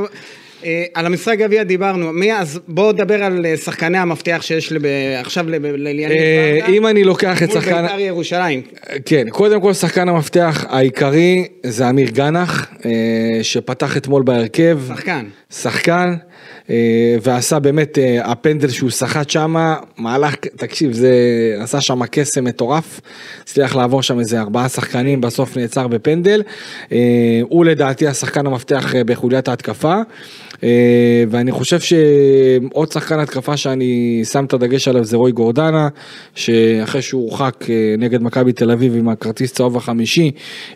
אה, 0.65 0.83
על 0.93 1.05
המשחק 1.05 1.37
גביע 1.37 1.63
דיברנו, 1.63 2.13
מי 2.13 2.33
אז 2.33 2.59
בוא 2.67 2.93
נדבר 2.93 3.23
על 3.23 3.45
אה, 3.45 3.57
שחקני 3.57 3.97
המפתח 3.97 4.39
שיש 4.41 4.73
עכשיו 5.19 5.45
אה, 5.53 5.59
ברדה, 5.59 6.67
אם 6.67 6.87
אני 6.87 7.03
לוקח 7.03 7.43
את 7.43 7.47
מול 7.47 7.61
שחקן, 7.61 7.81
בית"ר 7.81 7.99
ירושלים. 7.99 8.61
כן, 9.05 9.29
קודם 9.29 9.61
כל 9.61 9.73
שחקן 9.73 10.09
המפתח 10.09 10.65
העיקרי 10.69 11.47
זה 11.63 11.89
אמיר 11.89 12.09
גנח, 12.09 12.67
אה, 12.85 12.91
שפתח 13.41 13.97
אתמול 13.97 14.23
בהרכב, 14.23 14.79
שחקן. 14.87 15.25
שחקן, 15.49 16.13
אה, 16.13 16.34
ועשה 17.21 17.59
באמת, 17.59 17.97
אה, 17.97 18.31
הפנדל 18.31 18.69
שהוא 18.69 18.89
סחט 18.89 19.29
שמה, 19.29 19.75
מהלך, 19.97 20.35
תקשיב, 20.35 20.91
זה 20.91 21.11
עשה 21.59 21.81
שם 21.81 22.05
קסם 22.05 22.43
מטורף, 22.43 23.01
הצליח 23.41 23.75
לעבור 23.75 24.03
שם 24.03 24.19
איזה 24.19 24.41
ארבעה 24.41 24.69
שחקנים, 24.69 25.21
בסוף 25.21 25.57
נעצר 25.57 25.87
בפנדל, 25.87 26.43
אה, 26.91 26.97
הוא 27.41 27.65
לדעתי 27.65 28.07
השחקן 28.07 28.47
המפתח 28.47 28.95
אה, 28.95 29.03
בחוליית 29.03 29.47
ההתקפה. 29.47 29.95
אה, 30.65 31.23
ואני 31.29 31.51
חושב 31.51 31.79
שעוד 31.79 32.91
שחקן 32.91 33.19
התקפה 33.19 33.57
שאני 33.57 34.21
שם 34.31 34.45
את 34.45 34.53
הדגש 34.53 34.87
עליו 34.87 35.03
זה 35.03 35.17
רוי 35.17 35.31
גורדנה, 35.31 35.87
שאחרי 36.35 37.01
שהוא 37.01 37.29
הורחק 37.29 37.65
אה, 37.69 37.95
נגד 37.97 38.21
מכבי 38.21 38.53
תל 38.53 38.71
אביב 38.71 38.95
עם 38.95 39.09
הכרטיס 39.09 39.53
צהוב 39.53 39.77
החמישי, 39.77 40.31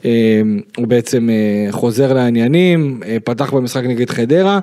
אה, 0.05 0.41
הוא 0.77 0.87
בעצם 0.87 1.29
חוזר 1.71 2.13
לעניינים, 2.13 2.99
פתח 3.23 3.53
במשחק 3.53 3.83
נגד 3.83 4.09
חדרה. 4.09 4.59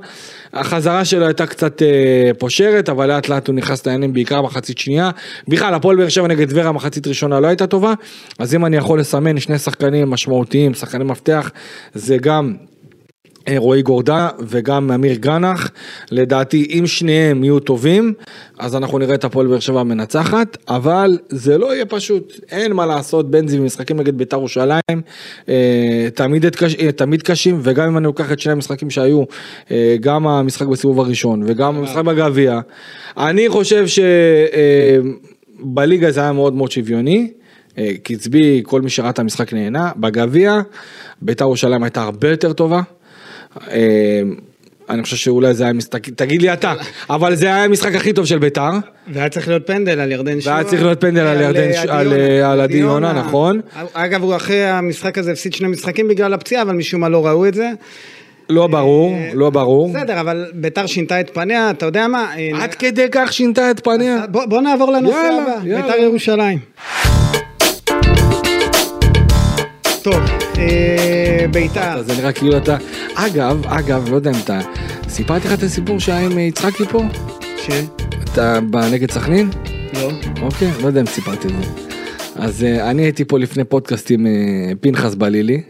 החזרה 0.53 1.05
שלו 1.05 1.27
הייתה 1.27 1.47
קצת 1.47 1.83
פושרת, 2.39 2.89
אבל 2.89 3.07
לאט 3.07 3.29
לאט 3.29 3.49
הוא 3.49 3.55
נכנס 3.55 3.87
לעניינים 3.87 4.13
בעיקר 4.13 4.43
מחצית 4.43 4.79
שנייה. 4.79 5.11
בכלל, 5.49 5.75
הפועל 5.75 5.97
באר 5.97 6.09
שבע 6.09 6.27
נגד 6.27 6.47
ורה 6.51 6.73
מחצית 6.73 7.07
ראשונה 7.07 7.41
לא 7.41 7.47
הייתה 7.47 7.67
טובה, 7.67 7.95
אז 8.39 8.55
אם 8.55 8.67
אני 8.67 8.77
יכול 8.77 9.01
לסמן 9.01 9.41
שני 9.41 9.59
שחקנים 9.59 10.11
משמעותיים, 10.11 10.75
שחקני 10.75 11.05
מפתח, 11.05 11.51
זה 11.95 12.17
גם 12.17 12.55
רועי 13.57 13.83
גורדה 13.83 14.29
וגם 14.41 14.93
אמיר 14.93 15.15
גרנח, 15.15 15.71
לדעתי 16.11 16.69
אם 16.79 16.87
שניהם 16.87 17.45
יהיו 17.45 17.61
טובים, 17.61 18.13
אז 18.59 18.77
אנחנו 18.77 18.99
נראה 18.99 19.15
את 19.15 19.25
הפועל 19.25 19.47
באר 19.47 19.59
שבע 19.59 19.83
מנצחת, 19.83 20.57
אבל 20.69 21.19
זה 21.29 21.59
לא 21.59 21.75
יהיה 21.75 21.87
פשוט, 21.87 22.41
אין 22.51 22.73
מה 22.73 22.87
לעשות, 22.87 23.31
בנזי 23.31 23.59
במשחקים 23.59 24.01
נגד 24.01 24.19
בית"ר 24.19 24.37
ירושלים, 24.37 24.81
אה, 25.49 26.09
תמיד, 26.15 26.45
אה, 26.45 26.93
תמיד 26.93 27.23
קשים, 27.23 27.61
וגם 27.63 27.89
אם 27.89 27.97
אני 27.97 28.05
לוקח 28.05 28.33
את 28.33 28.41
שני 28.41 28.53
המשחקים 28.53 28.91
שהיו, 28.91 29.25
אה, 29.71 29.97
גם 30.01 30.27
המשחק 30.27 30.67
בסיבוב 30.67 31.01
הראשון 31.01 31.43
וגם 31.47 31.77
המשחק 31.77 32.05
בגביע, 32.05 32.61
אני 33.17 33.49
חושב 33.49 33.85
שבליגה 35.63 36.11
זה 36.11 36.21
היה 36.21 36.33
מאוד 36.33 36.55
מאוד 36.55 36.71
שוויוני. 36.71 37.31
קצבי, 38.03 38.63
כל 38.67 38.83
מי 38.83 38.91
שראה 38.91 39.11
את 39.11 39.19
המשחק 39.19 39.53
נהנה, 39.53 39.91
בגביע, 39.97 40.61
בית"ר 41.23 41.45
ירושלים 41.45 41.83
הייתה 41.83 42.03
הרבה 42.03 42.31
יותר 42.31 42.53
טובה. 42.53 42.83
אה, 43.71 44.23
אני 44.91 45.03
חושב 45.03 45.17
שאולי 45.17 45.55
זה 45.55 45.65
היה 45.65 45.73
משחק, 45.73 46.09
תגיד 46.09 46.43
לי 46.43 46.53
אתה, 46.53 46.75
אבל 47.11 47.35
זה 47.35 47.47
היה 47.47 47.65
המשחק 47.65 47.95
הכי 47.95 48.13
טוב 48.13 48.27
של 48.27 48.39
ביתר. 48.39 48.71
והיה 49.13 49.29
צריך 49.29 49.49
להיות 49.49 49.67
פנדל 49.67 50.01
על 50.01 50.13
ירדן 50.13 50.41
שואה. 50.41 50.55
והיה 50.55 50.65
צריך 50.65 50.83
להיות 50.83 51.01
פנדל 51.01 51.21
על 51.21 51.41
ירדן, 51.41 51.71
על 52.45 52.61
עדי 52.61 52.77
יונה, 52.77 53.13
נכון. 53.13 53.61
אגב, 53.93 54.23
הוא 54.23 54.37
אחרי 54.37 54.65
המשחק 54.65 55.19
הזה 55.19 55.33
הפסיד 55.33 55.53
שני 55.53 55.69
משחקים 55.69 56.09
בגלל 56.09 56.35
הפציעה, 56.35 56.63
אבל 56.63 56.75
משום 56.75 57.01
מה 57.01 57.09
לא 57.09 57.27
ראו 57.27 57.47
את 57.47 57.55
זה. 57.55 57.71
לא 58.49 58.67
ברור, 58.67 59.13
אה, 59.13 59.31
לא 59.35 59.51
ברור. 59.51 59.89
בסדר, 59.89 60.21
אבל 60.21 60.47
ביתר 60.55 60.87
שינתה 60.87 61.21
את 61.21 61.31
פניה, 61.35 61.71
אתה 61.71 61.87
יודע 61.87 62.09
מה? 62.09 62.33
אה, 62.37 62.51
עד 62.63 62.75
כדי 62.75 63.07
כך 63.13 63.33
שינתה 63.33 63.71
את 63.71 63.85
פניה. 63.85 64.25
בוא 64.31 64.61
נעבור 64.61 64.93
לנושא 64.93 65.17
הבא, 65.43 65.59
ביתר 65.77 65.99
ירושלים. 65.99 66.59
טוב, 70.03 70.15
אה, 70.15 70.46
בית"ר. 71.51 72.03
זה 72.03 72.17
נראה 72.17 72.33
כאילו 72.33 72.57
אתה... 72.57 72.77
אגב, 73.15 73.67
אגב, 73.67 74.09
לא 74.11 74.17
יודע 74.17 74.31
אם 74.31 74.37
אתה... 74.45 74.61
סיפרתי 75.09 75.49
לך 75.49 75.55
את 75.55 75.63
הסיפור 75.63 76.01
שהיה 76.01 76.21
עם 76.21 76.39
יצחקי 76.39 76.85
פה? 76.85 77.03
ש? 77.57 77.71
אתה 78.25 78.61
בנגד 78.61 79.11
סכנין? 79.11 79.51
לא. 79.95 80.11
אוקיי, 80.43 80.71
לא 80.83 80.87
יודע 80.87 81.01
אם 81.01 81.07
סיפרתי 81.07 81.49
את 81.49 81.53
זה. 81.53 81.71
אז 82.37 82.65
אה, 82.65 82.91
אני 82.91 83.03
הייתי 83.03 83.25
פה 83.25 83.39
לפני 83.39 83.65
פודקאסט 83.65 84.11
עם 84.11 84.27
אה, 84.27 84.33
פנחס 84.81 85.15
בלילי. 85.15 85.63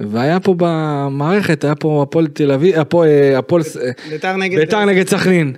והיה 0.00 0.40
פה 0.40 0.54
במערכת, 0.58 1.64
היה 1.64 1.74
פה 1.74 2.02
הפועל 2.02 2.26
תל 2.26 2.52
אביב, 2.52 2.74
הפועל... 2.78 3.08
בית"ר 4.60 4.84
נגד 4.84 5.08
סכנין. 5.08 5.52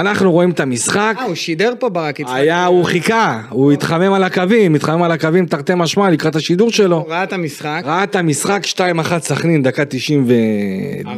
אנחנו 0.00 0.32
רואים 0.32 0.50
את 0.50 0.60
המשחק. 0.60 1.14
אה, 1.18 1.24
הוא 1.24 1.34
שידר 1.34 1.72
פה 1.78 1.88
ברק 1.88 2.20
יצחק. 2.20 2.34
היה, 2.34 2.66
הוא 2.66 2.84
חיכה, 2.84 3.42
הוא 3.50 3.72
התחמם 3.72 4.12
על 4.12 4.22
הקווים, 4.22 4.74
התחמם 4.74 5.02
על 5.02 5.10
הקווים 5.10 5.46
תרתי 5.46 5.72
משמע 5.76 6.10
לקראת 6.10 6.36
השידור 6.36 6.70
שלו. 6.70 7.06
ראה 7.08 7.24
את 7.24 7.32
המשחק. 7.32 7.82
ראה 7.84 8.04
את 8.04 8.16
המשחק 8.16 8.62
2-1 8.64 8.78
סכנין, 9.20 9.62
דקה 9.62 9.84
90 9.84 10.24
ו... 10.28 10.32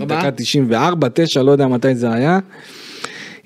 דקה 0.07 0.31
94, 0.31 1.09
9, 1.15 1.43
לא 1.43 1.53
יודע 1.53 1.67
מתי 1.67 1.95
זה 1.95 2.13
היה. 2.13 2.39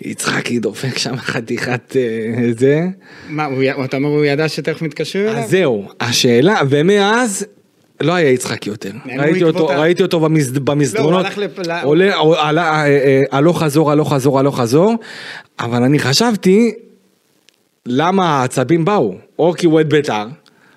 יצחקי 0.00 0.58
דופק 0.58 0.98
שם 0.98 1.16
חתיכת 1.16 1.96
אה, 1.96 2.52
זה. 2.58 2.86
מה, 3.28 3.48
אתה 3.84 3.96
אומר 3.96 4.08
הוא 4.08 4.24
ידע 4.24 4.48
שתכף 4.48 4.82
מתקשרים 4.82 5.28
אליו? 5.28 5.38
אז 5.38 5.50
זהו, 5.50 5.88
השאלה, 6.00 6.60
ומאז 6.68 7.46
לא 8.02 8.12
היה 8.12 8.30
יצחק 8.30 8.66
יותר, 8.66 8.90
ראיתי 9.18 9.44
אותו, 9.44 9.66
ראיתי 9.66 10.02
אותו 10.02 10.20
במסדרונות, 10.64 11.26
לא, 11.66 11.82
עולה, 11.82 12.20
עלה, 12.38 12.62
אה, 12.62 12.86
אה, 12.86 13.22
הלוך 13.30 13.62
חזור, 13.62 13.90
הלוך 13.90 14.12
חזור, 14.12 14.38
הלוך 14.38 14.60
חזור, 14.60 14.94
אבל 15.60 15.82
אני 15.82 15.98
חשבתי, 15.98 16.72
למה 17.86 18.40
העצבים 18.40 18.84
באו? 18.84 19.14
או 19.38 19.52
כי 19.52 19.66
הוא 19.66 19.74
אוהד 19.74 19.90
בית"ר, 19.90 20.26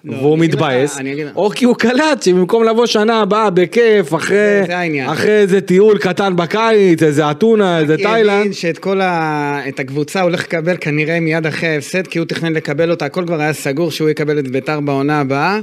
לא, 0.05 0.17
והוא 0.17 0.37
מתבאס, 0.37 0.99
או 1.35 1.49
כי 1.49 1.65
הוא 1.65 1.75
קלט 1.75 2.23
שבמקום 2.23 2.63
לבוא 2.63 2.85
שנה 2.85 3.21
הבאה 3.21 3.49
בכיף, 3.49 4.13
אחרי, 4.13 4.61
אחרי 5.05 5.31
איזה 5.31 5.61
טיול 5.61 5.97
קטן 5.97 6.35
בקיץ, 6.35 7.03
איזה 7.03 7.31
אתונה, 7.31 7.79
איזה 7.79 7.97
תאילנד. 7.97 8.29
אני 8.29 8.39
מבין 8.39 8.53
שאת 8.53 8.77
כל 8.77 9.01
ה... 9.01 9.59
את 9.67 9.79
הקבוצה 9.79 10.21
הוא 10.21 10.29
הולך 10.29 10.43
לקבל 10.43 10.75
כנראה 10.81 11.19
מיד 11.19 11.45
אחרי 11.45 11.69
ההפסד, 11.69 12.07
כי 12.07 12.19
הוא 12.19 12.27
תכנן 12.27 12.53
לקבל 12.53 12.91
אותה, 12.91 13.05
הכל 13.05 13.23
כבר 13.27 13.41
היה 13.41 13.53
סגור 13.53 13.91
שהוא 13.91 14.09
יקבל 14.09 14.39
את 14.39 14.47
בית"ר 14.47 14.79
בעונה 14.79 15.19
הבאה. 15.19 15.59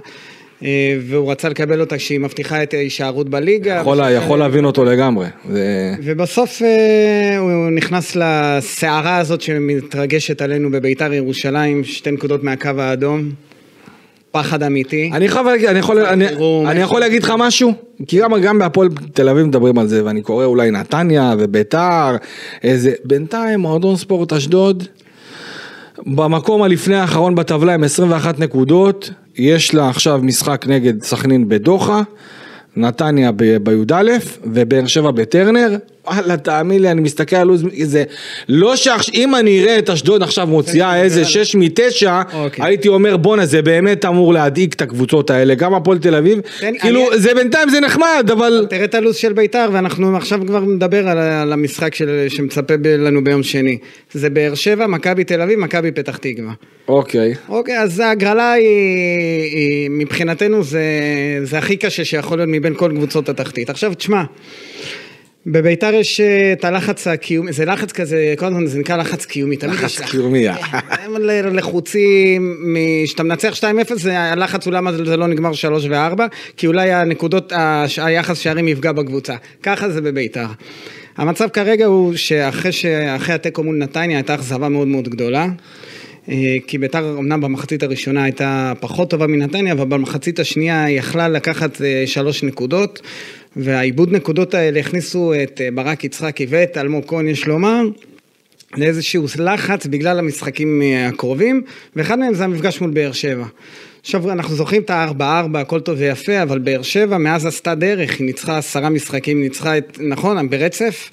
אה, 0.65 0.97
והוא 1.01 1.31
רצה 1.31 1.49
לקבל 1.49 1.81
אותה 1.81 1.97
כשהיא 1.97 2.21
מבטיחה 2.21 2.63
את 2.63 2.75
ההישארות 2.75 3.29
בליגה. 3.29 3.79
יכול, 3.81 3.99
יכול 4.17 4.39
להבין 4.39 4.65
אותו 4.65 4.85
לגמרי. 4.85 5.27
זה... 5.51 5.95
ובסוף 6.05 6.63
אה, 6.63 7.39
הוא 7.39 7.71
נכנס 7.71 8.17
לסערה 8.17 9.17
הזאת 9.17 9.41
שמתרגשת 9.41 10.43
עלינו 10.43 10.71
בביתר 10.71 11.13
ירושלים, 11.13 11.85
שתי 11.85 12.11
נקודות 12.11 12.45
מהקו 12.45 12.71
האדום. 12.79 13.31
פחד 14.33 14.63
אמיתי. 14.63 15.11
אני 15.13 15.25
יכול, 15.25 15.49
אני 15.69 15.79
יכול, 15.79 15.99
אני, 15.99 16.27
אני 16.67 16.81
יכול 16.81 17.01
להגיד 17.01 17.23
לך 17.23 17.33
משהו? 17.39 17.73
כי 18.07 18.19
גם, 18.19 18.41
גם 18.41 18.59
בהפועל 18.59 18.89
תל 19.13 19.29
אביב 19.29 19.47
מדברים 19.47 19.79
על 19.79 19.87
זה, 19.87 20.05
ואני 20.05 20.23
קורא 20.23 20.45
אולי 20.45 20.71
נתניה 20.71 21.35
וביתר, 21.39 22.17
איזה... 22.63 22.93
בינתיים 23.05 23.61
מועדון 23.61 23.97
ספורט 23.97 24.33
אשדוד, 24.33 24.85
במקום 26.07 26.63
הלפני 26.63 26.97
האחרון 26.97 27.35
בטבלה 27.35 27.75
עם 27.75 27.85
21 27.85 28.39
נקודות, 28.39 29.11
יש 29.37 29.75
לה 29.75 29.89
עכשיו 29.89 30.21
משחק 30.23 30.65
נגד 30.69 31.03
סכנין 31.03 31.49
בדוחה, 31.49 32.03
נתניה 32.77 33.33
בי"א 33.33 34.03
ובאר 34.45 34.87
שבע 34.87 35.11
בטרנר, 35.11 35.77
וואלה 36.07 36.37
תאמין 36.37 36.83
לי 36.83 36.91
אני 36.91 37.01
מסתכל 37.01 37.37
על 37.37 37.47
לו"ז, 37.47 37.65
זה 37.83 38.05
לא 38.49 38.77
שאם 38.77 39.35
אני 39.35 39.63
אראה 39.63 39.79
את 39.79 39.91
אשדוד 39.91 40.23
עכשיו 40.23 40.47
מוציאה 40.47 41.03
איזה 41.03 41.25
שש 41.25 41.55
מתשע, 41.55 42.23
אוקיי. 42.33 42.65
הייתי 42.65 42.89
אומר 42.89 43.17
בואנה 43.17 43.47
זה 43.47 43.63
באמת 43.63 44.05
אמור 44.05 44.33
להדאיג 44.35 44.73
את 44.73 44.83
הקבוצות 44.83 45.31
האלה, 45.31 45.55
גם 45.55 45.75
הפועל 45.75 45.99
תל 45.99 46.15
אביב, 46.15 46.39
כאילו 46.81 47.09
זה 47.17 47.35
בינתיים 47.35 47.69
זה 47.71 47.81
נחמד 47.81 48.31
אבל... 48.33 48.67
תראה 48.71 48.85
את 48.85 48.95
הלו"ז 48.95 49.17
של 49.17 49.33
בית"ר 49.33 49.69
ואנחנו 49.73 50.17
עכשיו 50.17 50.41
כבר 50.47 50.61
נדבר 50.61 51.09
על 51.09 51.53
המשחק 51.53 51.95
שמצפה 52.29 52.75
לנו 52.99 53.25
ביום 53.25 53.43
שני, 53.43 53.79
זה 54.13 54.31
באר 54.31 54.55
שבע, 54.55 54.87
מכבי 54.87 55.25
תל 55.25 55.41
אביב, 55.41 55.59
מכבי 55.59 55.93
פתח 55.93 56.17
תקווה. 56.17 56.53
אוקיי. 56.89 57.35
אוקיי, 57.49 57.79
אז 57.79 58.01
ההגרלה 58.01 58.53
היא, 58.53 59.91
מבחינתנו 59.91 60.63
זה, 60.65 60.83
זה 61.43 61.59
הכי 61.59 61.77
קשה 61.77 62.05
שיכול 62.05 62.39
להיות 62.39 62.51
מבין 62.53 62.75
כל 62.75 62.93
קבוצות 62.97 63.29
התחתית. 63.29 63.71
עכשיו 63.71 63.95
תשמע 63.95 64.23
בביתר 65.47 65.95
יש 65.95 66.21
אה, 66.21 66.53
את 66.53 66.65
הלחץ 66.65 67.07
הקיומי, 67.07 67.53
זה 67.53 67.65
לחץ 67.65 67.93
כזה, 67.93 68.35
כל 68.39 68.47
הזמן 68.47 68.67
זה 68.67 68.79
נקרא 68.79 68.97
לחץ 68.97 69.25
קיומי, 69.25 69.57
תמיד 69.57 69.75
יש 69.75 70.01
לחץ 70.01 70.11
קיומי. 70.11 70.49
הם 70.49 71.57
לחוצים, 71.57 72.57
כשאתה 73.05 73.23
מנצח 73.23 73.59
2-0, 73.59 73.65
הלחץ 74.11 74.67
הוא 74.67 74.75
למה 74.75 74.93
זה 74.93 75.17
לא 75.17 75.27
נגמר 75.27 75.53
3 75.53 75.85
ו-4, 75.85 76.23
כי 76.57 76.67
אולי 76.67 76.93
הנקודות, 76.93 77.53
היחס 77.97 78.39
שערים 78.39 78.69
יפגע 78.69 78.93
בקבוצה, 78.93 79.37
ככה 79.63 79.91
זה 79.91 80.01
בביתר. 80.01 80.47
המצב 81.17 81.49
כרגע 81.49 81.87
הוא 81.87 82.17
שאחרי 82.17 83.35
התיקו 83.35 83.63
מול 83.63 83.77
נתניה 83.77 84.17
הייתה 84.17 84.35
אכזבה 84.35 84.69
מאוד 84.69 84.89
מאוד 84.89 85.09
גדולה. 85.09 85.49
אה, 86.29 86.57
כי 86.67 86.79
ביתר 86.79 87.19
אמנם 87.19 87.41
במחצית 87.41 87.83
הראשונה 87.83 88.25
הייתה 88.25 88.73
פחות 88.81 89.11
טובה 89.11 89.27
מנתניה, 89.27 89.73
אבל 89.73 89.85
במחצית 89.85 90.41
השנייה 90.41 90.85
היא 90.85 90.99
יכלה 90.99 91.29
לקחת 91.29 91.83
אה, 91.83 92.03
שלוש 92.07 92.43
נקודות. 92.43 93.01
והעיבוד 93.57 94.13
נקודות 94.13 94.55
האלה 94.55 94.81
הכניסו 94.81 95.33
את 95.43 95.61
אה, 95.61 95.69
ברק 95.75 96.05
יצחקי 96.05 96.47
ואת 96.49 96.77
אלמוג 96.77 97.05
כהן, 97.07 97.29
יש 97.29 97.47
לומר, 97.47 97.83
לאיזשהו 98.77 99.25
לחץ 99.39 99.87
בגלל 99.87 100.19
המשחקים 100.19 100.83
אה, 100.83 101.09
הקרובים, 101.09 101.63
ואחד 101.97 102.19
מהם 102.19 102.35
זה 102.35 102.45
המפגש 102.45 102.81
מול 102.81 102.91
באר 102.91 103.13
שבע. 103.13 103.45
עכשיו 104.01 104.31
אנחנו 104.31 104.55
זוכרים 104.55 104.83
את 104.83 104.91
ה-4-4, 104.91 105.59
הכל 105.59 105.81
טוב 105.81 105.97
ויפה, 105.99 106.43
אבל 106.43 106.59
באר 106.59 106.83
שבע 106.83 107.19
מאז 107.19 107.47
עשתה 107.47 107.75
דרך, 107.75 108.19
היא 108.19 108.27
ניצחה 108.27 108.59
עשרה 108.59 108.89
משחקים, 108.89 109.41
ניצחה 109.41 109.79
את, 109.79 109.99
נכון, 110.01 110.51
ברצף, 110.51 111.11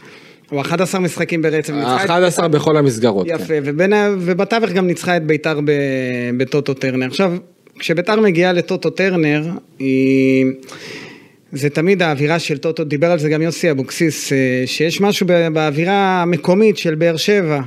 או 0.52 0.62
11 0.62 1.02
משחקים 1.02 1.42
ברצף. 1.42 1.74
11 1.84 2.48
בכל 2.48 2.78
המסגרות. 2.78 3.28
יפה, 3.30 3.46
כן. 3.46 3.62
ובין, 3.66 3.94
ובתווך 4.20 4.72
גם 4.72 4.88
ניצחה 4.88 5.18
את 5.18 5.26
ביתר 5.26 5.60
בטוטו 6.38 6.74
טרנר. 6.74 7.08
עכשיו, 7.08 7.34
כשביתר 7.80 8.20
מגיעה 8.20 8.54
לטוטו 8.54 8.90
טרנר, 8.90 9.44
היא... 9.80 10.46
זה 11.52 11.70
תמיד 11.70 12.02
האווירה 12.02 12.40
של 12.40 12.58
טוטו, 12.58 12.84
דיבר 12.84 13.12
על 13.12 13.20
זה 13.20 13.30
גם 13.30 13.42
יוסי 13.42 13.72
אבוקסיס, 13.72 14.34
אה, 14.34 14.64
שיש 14.66 15.02
משהו 15.02 15.28
באווירה 15.54 16.22
המקומית 16.22 16.78
של 16.78 16.96
באר 16.96 17.18
שבע. 17.18 17.62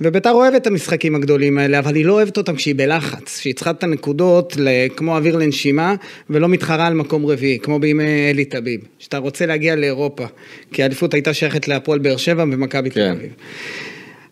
וביתר 0.00 0.30
אוהבת 0.30 0.62
את 0.62 0.66
המשחקים 0.66 1.14
הגדולים 1.14 1.58
האלה, 1.58 1.78
אבל 1.78 1.94
היא 1.94 2.04
לא 2.04 2.12
אוהבת 2.12 2.36
אותם 2.36 2.56
כשהיא 2.56 2.74
בלחץ, 2.74 3.40
שהיא 3.40 3.54
צריכה 3.54 3.70
את 3.70 3.84
הנקודות 3.84 4.56
כמו 4.96 5.16
אוויר 5.16 5.36
לנשימה, 5.36 5.94
ולא 6.30 6.48
מתחרה 6.48 6.86
על 6.86 6.94
מקום 6.94 7.26
רביעי, 7.26 7.58
כמו 7.58 7.78
בימי 7.78 8.30
אלי 8.30 8.44
טביב, 8.44 8.80
שאתה 8.98 9.18
רוצה 9.18 9.46
להגיע 9.46 9.76
לאירופה, 9.76 10.26
כי 10.72 10.82
האליפות 10.82 11.14
הייתה 11.14 11.34
שייכת 11.34 11.68
להפועל 11.68 11.98
באר 11.98 12.16
שבע 12.16 12.42
ומכבי 12.42 12.90
כן. 12.90 13.00
תל 13.00 13.18
אביב. 13.18 13.30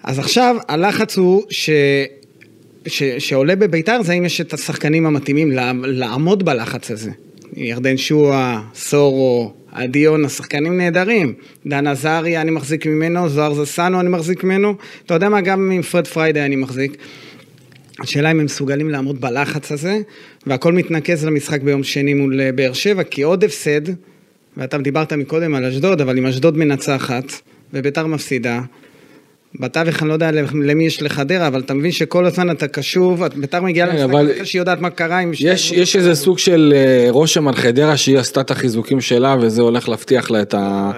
אז 0.03 0.19
עכשיו 0.19 0.57
הלחץ 0.69 1.17
הוא 1.17 1.43
ש... 1.51 1.71
ש... 2.87 3.03
שעולה 3.03 3.57
בביתר 3.57 4.03
זה 4.03 4.13
האם 4.13 4.25
יש 4.25 4.41
את 4.41 4.53
השחקנים 4.53 5.07
המתאימים 5.07 5.51
לעמ- 5.53 5.87
לעמוד 5.87 6.45
בלחץ 6.45 6.91
הזה. 6.91 7.11
ירדן 7.57 7.97
שועה, 7.97 8.63
סורו, 8.75 9.53
עדיון, 9.73 10.25
השחקנים 10.25 10.77
נהדרים. 10.77 11.35
דן 11.67 11.87
עזריה 11.87 12.41
אני 12.41 12.51
מחזיק 12.51 12.87
ממנו, 12.87 13.29
זוהר 13.29 13.55
זסנו 13.55 14.01
אני 14.01 14.09
מחזיק 14.09 14.45
ממנו. 14.45 14.75
אתה 15.07 15.15
יודע 15.15 15.29
מה, 15.29 15.41
גם 15.41 15.71
עם 15.71 15.83
פרד 15.83 16.07
פריידי 16.07 16.41
אני 16.41 16.57
מחזיק. 16.57 16.97
השאלה 18.01 18.31
אם 18.31 18.41
הם 18.41 18.45
מסוגלים 18.45 18.91
לעמוד 18.91 19.21
בלחץ 19.21 19.73
הזה, 19.73 19.99
והכל 20.47 20.73
מתנקז 20.73 21.25
למשחק 21.25 21.63
ביום 21.63 21.83
שני 21.83 22.15
מול 22.15 22.41
אה, 22.41 22.53
באר 22.53 22.73
שבע, 22.73 23.03
כי 23.03 23.23
עוד 23.23 23.45
הפסד, 23.45 23.81
ואתה 24.57 24.79
דיברת 24.79 25.13
מקודם 25.13 25.55
על 25.55 25.65
אשדוד, 25.65 26.01
אבל 26.01 26.19
אם 26.19 26.27
אשדוד 26.27 26.59
מנצחת, 26.59 27.33
וביתר 27.73 28.07
מפסידה, 28.07 28.61
בתווך 29.61 30.03
אני 30.03 30.09
לא 30.09 30.15
יודע 30.15 30.31
למי 30.55 30.87
יש 30.87 31.03
לחדרה, 31.03 31.47
אבל 31.47 31.61
אתה 31.61 31.75
מבין 31.75 31.93
שכל 31.93 32.25
הזמן 32.27 32.51
אתה 32.51 32.69
קשוב, 32.69 33.23
את- 33.23 33.35
ביתר 33.35 33.63
מגיעה 33.63 33.87
כן, 33.89 33.93
למשחק 33.97 34.11
אבל 34.11 34.31
אחרי 34.33 34.47
שהיא 34.47 34.61
יודעת 34.61 34.81
מה 34.81 34.91
קרה 34.91 35.19
עם 35.19 35.33
יש, 35.41 35.73
יש 35.73 35.97
איזה. 35.97 36.15
סוג 36.15 36.39
של 36.39 36.73
אה, 36.77 37.07
רושם 37.11 37.49
על 37.49 37.55
חדרה 37.55 37.97
שהיא 37.97 38.19
עשתה 38.19 38.41
את 38.41 38.51
החיזוקים 38.51 39.01
שלה 39.01 39.37
וזה 39.41 39.63
הולך 39.63 39.89
להבטיח 39.89 40.31
לה 40.31 40.43
את, 40.43 40.55
ה, 40.55 40.91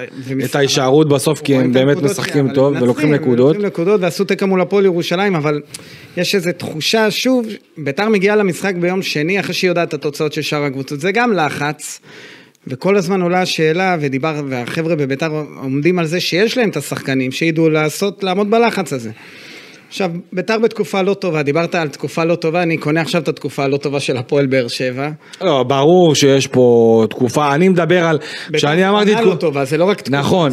את 0.45 0.55
ההישארות 0.57 1.09
בסוף 1.09 1.41
כי 1.41 1.57
הם 1.57 1.73
באמת 1.73 1.97
משחקים 2.03 2.47
שלה, 2.47 2.55
טוב 2.55 2.75
ולוקחים 2.83 3.15
נקודות. 3.15 3.47
לוקחים 3.57 3.67
נקודות 3.67 4.01
ועשו 4.01 4.25
תיקו 4.25 4.47
מול 4.47 4.61
הפועל 4.61 4.85
ירושלים, 4.85 5.35
אבל 5.37 5.61
יש 6.17 6.35
איזו 6.35 6.51
תחושה, 6.57 7.11
שוב, 7.11 7.47
ביתר 7.79 8.09
מגיעה 8.09 8.37
למשחק 8.37 8.75
ביום 8.75 9.03
שני 9.03 9.41
אחרי 9.41 9.55
שהיא 9.55 9.71
יודעת 9.71 9.89
את 9.89 9.95
התוצאות 9.95 10.33
של 10.33 10.43
שאר 10.43 10.63
הקבוצות, 10.65 11.01
זה 11.01 11.13
גם 11.13 11.33
לחץ. 11.33 12.01
וכל 12.71 12.97
הזמן 12.97 13.23
עולה 13.23 13.43
השאלה, 13.43 13.97
ודיבר, 14.01 14.43
והחבר'ה 14.49 14.97
בביתר 14.97 15.45
עומדים 15.63 15.99
על 15.99 16.07
זה 16.07 16.21
שיש 16.21 16.59
להם 16.59 16.71
את 16.71 16.77
השחקנים, 16.77 17.33
שידעו 17.33 17.69
לעשות, 17.71 18.25
לעמוד 18.25 18.51
בלחץ 18.51 18.93
הזה. 18.93 19.11
עכשיו, 19.89 20.11
ביתר 20.33 20.59
בתקופה 20.59 21.03
לא 21.03 21.15
טובה, 21.15 21.43
דיברת 21.43 21.75
על 21.75 21.89
תקופה 21.89 22.25
לא 22.25 22.35
טובה, 22.35 22.63
אני 22.63 22.77
קונה 22.77 23.01
עכשיו 23.01 23.23
את 23.23 23.29
התקופה 23.29 23.65
הלא 23.65 23.77
טובה 23.77 24.01
של 24.01 24.17
הפועל 24.17 24.47
באר 24.47 24.69
שבע. 24.69 25.09
לא, 25.41 25.63
ברור 25.63 26.15
שיש 26.15 26.47
פה 26.47 27.05
תקופה, 27.11 27.55
אני 27.55 27.69
מדבר 27.69 28.05
על, 28.05 28.19
כשאני 28.53 28.89
אמרתי, 28.89 29.11
עונה 29.11 29.23
תקו- 29.23 29.31
לא 29.31 29.35
טובה, 29.35 29.65
זה 29.65 29.77
לא 29.79 29.85
רק 29.85 30.01
תקופה, 30.01 30.19
נכון. 30.19 30.53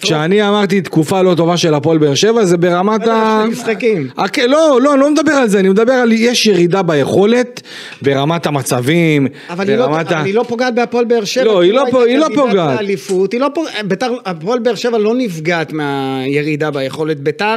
כשאני 0.00 0.48
אמרתי 0.48 0.80
תקופה 0.80 1.22
לא 1.22 1.34
טובה 1.34 1.56
של 1.56 1.74
הפועל 1.74 1.98
באר 1.98 2.14
שבע 2.14 2.44
זה 2.44 2.56
ברמת 2.56 3.00
בסדר, 3.00 3.12
ה... 3.12 3.40
שני 3.42 3.52
משחקים. 3.52 4.08
לא, 4.48 4.78
לא, 4.82 4.92
אני 4.94 5.00
לא 5.00 5.10
מדבר 5.10 5.32
על 5.32 5.48
זה, 5.48 5.58
אני 5.60 5.68
מדבר 5.68 5.92
על 5.92 6.12
יש 6.12 6.46
ירידה 6.46 6.82
ביכולת 6.82 7.60
ברמת 8.02 8.46
המצבים, 8.46 9.26
אבל 9.50 9.70
לא, 9.70 9.86
ברמת 9.86 10.06
אבל 10.06 10.16
ה... 10.16 10.22
היא 10.22 10.34
לא 10.34 10.44
פוגעת 10.48 10.74
בהפועל 10.74 11.04
באר 11.04 11.24
שבע. 11.24 11.44
לא, 11.44 11.60
היא 11.62 11.72
לא 11.72 11.84
לא 12.18 12.26
פוגעת. 12.36 12.80
היא 13.32 13.40
לא 13.40 13.46
פוגעת, 13.54 14.02
הפועל 14.26 14.58
באר 14.58 14.74
שבע 14.74 14.98
לא 14.98 15.14
נפגעת 15.14 15.72
מהירידה 15.72 16.70
ביכולת. 16.70 17.20
ביתר, 17.20 17.56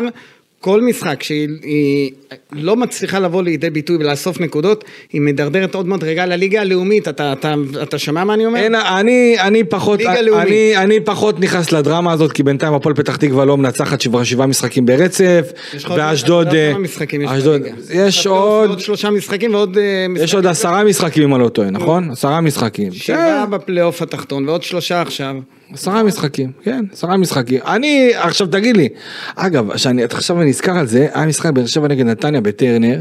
כל 0.64 0.82
משחק 0.82 1.24
שהיא 1.24 1.50
היא 1.64 2.12
לא 2.52 2.76
מצליחה 2.76 3.20
לבוא 3.20 3.44
לידי 3.44 3.70
ביטוי 3.70 3.96
ולאסוף 3.96 4.40
נקודות, 4.40 4.84
היא 5.14 5.22
מדרדרת 5.22 5.76
עוד 5.76 5.88
מדרגה 5.88 6.26
לליגה 6.26 6.62
הלאומית. 6.62 7.08
אתה, 7.08 7.34
אתה, 7.34 7.54
אתה 7.84 7.98
שומע 7.98 8.24
מה 8.24 8.34
אני 8.34 8.46
אומר? 8.46 8.60
אין, 8.60 8.76
אני, 8.76 9.36
אני 9.40 9.64
פחות. 9.64 10.02
אני, 10.02 10.78
אני 10.78 11.00
פחות 11.00 11.40
נכנס 11.40 11.72
לדרמה 11.72 12.12
הזאת, 12.12 12.32
כי 12.32 12.44
בינתיים 12.44 12.74
הפועל 12.74 12.96
פתח 12.96 13.16
תקווה 13.16 13.46
לא 13.46 13.58
מנצחת 13.58 14.02
שבעה, 14.02 14.26
שבעה 14.26 14.48
משחקים 14.48 14.86
ברצף, 14.86 15.52
יש 15.74 15.86
ואשדוד, 15.86 16.48
יש? 17.22 17.30
יש 17.90 18.28
עוד, 18.28 18.80
שלושה 18.80 19.10
משחקים 19.10 19.54
ועוד... 19.54 19.78
אה, 19.78 19.84
יש 19.84 20.22
משחקים. 20.22 20.36
עוד 20.38 20.48
עשרה 20.48 20.84
משחקים 20.84 21.24
אם 21.24 21.36
אני 21.36 21.44
לא 21.44 21.50
טועה, 21.50 21.70
נכון? 21.70 22.12
עשרה 22.12 22.42
משחקים. 22.42 22.92
שבעה 22.92 23.46
כן, 23.46 23.52
בפלייאוף 23.52 24.02
התחתון 24.02 24.50
ועוד 24.50 24.64
שלושה 24.64 25.02
עכשיו. 25.02 25.36
עשרה 25.74 26.04
משחקים, 26.04 26.52
כן, 26.64 26.86
עשרה 26.94 27.18
משחקים. 27.18 27.60
אני, 27.68 28.12
עכשיו 28.16 28.48
תגיד 28.48 28.78
לי, 28.78 28.90
אגב, 29.36 29.78
שאני, 29.78 30.04
עכשיו 30.04 30.42
אני 30.42 30.50
נזכר 30.50 30.78
על 30.78 30.88
זה, 30.88 31.08
היה 31.14 31.26
משחק 31.26 31.52
באר 31.52 31.66
שבע 31.66 31.88
נגד 31.88 32.06
נתניה 32.06 32.42
בטרנר, 32.42 33.00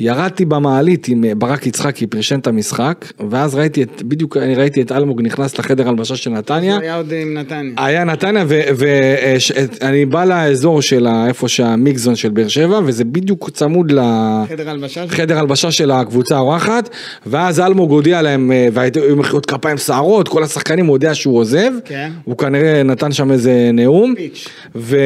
ירדתי 0.00 0.44
במעלית 0.44 1.08
עם 1.08 1.24
אה, 1.24 1.34
ברק 1.34 1.66
יצחקי, 1.66 2.06
פרשן 2.06 2.38
את 2.38 2.46
המשחק, 2.46 3.12
ואז 3.30 3.54
ראיתי 3.54 3.82
את, 3.82 4.02
בדיוק 4.02 4.36
אני 4.36 4.54
ראיתי 4.54 4.82
את 4.82 4.92
אלמוג 4.92 5.22
נכנס 5.22 5.58
לחדר 5.58 5.88
הלבשה 5.88 6.16
של 6.16 6.30
נתניה. 6.30 6.74
הוא 6.74 6.82
היה 6.82 6.96
עוד 6.96 7.12
עם 7.12 7.34
נתניה. 7.34 7.72
היה 7.76 8.04
נתניה 8.04 8.44
ואני 8.48 10.06
בא 10.06 10.24
לאזור 10.24 10.82
של 10.82 11.06
איפה 11.28 11.48
שהמיקזון 11.48 12.16
של 12.16 12.28
באר 12.28 12.48
שבע 12.48 12.80
וזה 12.84 13.04
בדיוק 13.04 13.50
צמוד. 13.50 13.92
לחדר 13.92 15.38
הלבשה 15.38 15.70
של 15.70 15.90
הקבוצה 15.90 16.36
האורחת 16.36 16.90
ואז 17.26 17.60
אלמוג 17.60 17.90
הודיע 17.90 18.22
להם 18.22 18.52
אה, 18.52 18.68
והיו 18.72 19.16
מחיאות 19.16 19.46
כפיים 19.46 19.76
סערות 19.76 20.28
כל 20.28 20.42
השחקנים 20.42 20.86
הוא 20.86 20.96
יודע 20.96 21.14
שהוא 21.14 21.38
עוזב 21.38 21.70
כן. 21.84 22.10
הוא 22.24 22.36
כנראה 22.38 22.82
נתן 22.82 23.12
שם 23.12 23.32
איזה 23.32 23.70
נאום. 23.72 24.14
ו... 24.74 24.96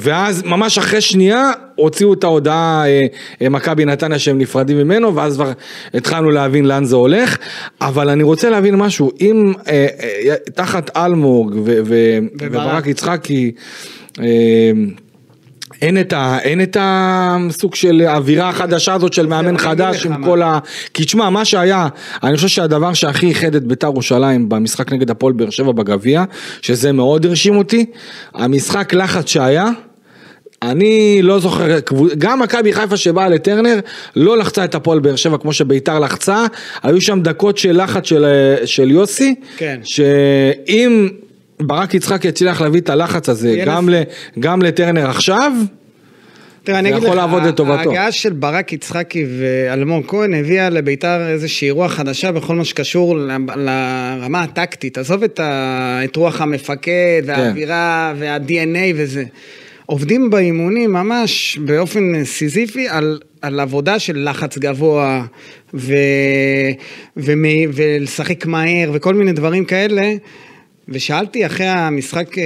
ואז 0.00 0.42
ממש 0.42 0.78
אחרי 0.78 1.00
שנייה 1.00 1.52
הוציאו 1.76 2.12
את 2.12 2.24
ההודעה 2.24 2.84
אה, 2.86 3.06
אה, 3.42 3.48
מכבי 3.48 3.84
נתניה 3.84 4.18
שהם 4.18 4.38
נפרדים 4.38 4.78
ממנו 4.78 5.14
ואז 5.14 5.34
כבר 5.34 5.52
התחלנו 5.94 6.30
להבין 6.30 6.64
לאן 6.64 6.84
זה 6.84 6.96
הולך 6.96 7.36
אבל 7.80 8.08
אני 8.08 8.22
רוצה 8.22 8.50
להבין 8.50 8.76
משהו 8.76 9.10
אם 9.20 9.52
אה, 9.68 9.86
אה, 10.00 10.34
תחת 10.54 10.96
אלמוג 10.96 11.56
ו... 11.64 11.78
ו... 11.84 12.18
וברק 12.40 12.86
יצחקי 12.86 13.52
אה, 14.20 14.24
אין 15.82 16.00
את, 16.00 16.12
ה, 16.12 16.38
אין 16.42 16.62
את 16.62 16.76
הסוג 16.80 17.74
של 17.74 18.00
האווירה 18.08 18.48
החדשה 18.48 18.94
הזאת 18.94 19.12
של 19.12 19.26
מאמן 19.26 19.58
חדש 19.58 20.06
עם. 20.06 20.24
כל 20.24 20.42
ה... 20.42 20.58
כי 20.94 21.04
תשמע, 21.04 21.30
מה 21.30 21.44
שהיה, 21.44 21.88
אני 22.22 22.36
חושב 22.36 22.48
שהדבר 22.48 22.92
שהכי 22.92 23.26
איחד 23.26 23.54
את 23.54 23.64
בית"ר 23.64 23.86
ירושלים 23.86 24.48
במשחק 24.48 24.92
נגד 24.92 25.10
הפועל 25.10 25.32
באר 25.32 25.50
שבע 25.50 25.72
בגביע, 25.72 26.24
שזה 26.62 26.92
מאוד 26.92 27.26
הרשים 27.26 27.56
אותי, 27.56 27.86
המשחק 28.34 28.94
לחץ 28.94 29.28
שהיה, 29.28 29.68
אני 30.62 31.18
לא 31.22 31.38
זוכר, 31.38 31.78
גם 32.18 32.40
מכבי 32.40 32.72
חיפה 32.72 32.96
שבאה 32.96 33.28
לטרנר 33.28 33.80
לא 34.16 34.38
לחצה 34.38 34.64
את 34.64 34.74
הפועל 34.74 34.98
באר 34.98 35.16
שבע 35.16 35.38
כמו 35.38 35.52
שביתר 35.52 35.98
לחצה, 35.98 36.46
היו 36.82 37.00
שם 37.00 37.20
דקות 37.22 37.58
של 37.58 37.82
לחץ 37.82 38.06
של, 38.06 38.24
של 38.64 38.90
יוסי, 38.90 39.34
כן. 39.56 39.80
שאם 39.84 41.08
ברק 41.60 41.94
יצחקי 41.94 42.28
הצליח 42.28 42.60
להביא 42.60 42.80
את 42.80 42.90
הלחץ 42.90 43.28
הזה 43.28 43.62
גם, 43.66 43.88
ל, 43.88 44.02
גם 44.40 44.62
לטרנר 44.62 45.10
עכשיו, 45.10 45.52
תראה, 46.66 46.78
אני 46.78 46.88
זה 46.88 46.96
אגיד 46.96 47.04
יכול 47.04 47.16
לך, 47.16 47.24
לעבוד 47.24 47.42
לטובתו. 47.42 47.90
ההגעה 47.90 48.12
של 48.12 48.32
ברק 48.32 48.72
יצחקי 48.72 49.26
ואלמוג 49.38 50.04
כהן 50.08 50.34
הביאה 50.34 50.70
לביתר 50.70 51.28
איזושהי 51.28 51.70
רוח 51.70 51.92
חדשה 51.92 52.32
בכל 52.32 52.54
מה 52.54 52.64
שקשור 52.64 53.16
לרמה 53.56 54.42
הטקטית. 54.42 54.98
עזוב 54.98 55.22
את, 55.22 55.40
ה... 55.40 56.00
את 56.04 56.16
רוח 56.16 56.40
המפקד 56.40 57.22
והאווירה 57.26 58.14
וה-DNA 58.18 58.94
וזה. 58.96 59.24
עובדים 59.86 60.30
באימונים 60.30 60.92
ממש 60.92 61.58
באופן 61.64 62.24
סיזיפי 62.24 62.88
על, 62.88 63.20
על 63.42 63.60
עבודה 63.60 63.98
של 63.98 64.28
לחץ 64.30 64.58
גבוה 64.58 65.24
ו... 65.74 65.94
ומ... 67.16 67.44
ולשחק 67.72 68.46
מהר 68.46 68.90
וכל 68.92 69.14
מיני 69.14 69.32
דברים 69.32 69.64
כאלה. 69.64 70.14
ושאלתי 70.88 71.46
אחרי 71.46 71.66
המשחק 71.66 72.38
אה, 72.38 72.44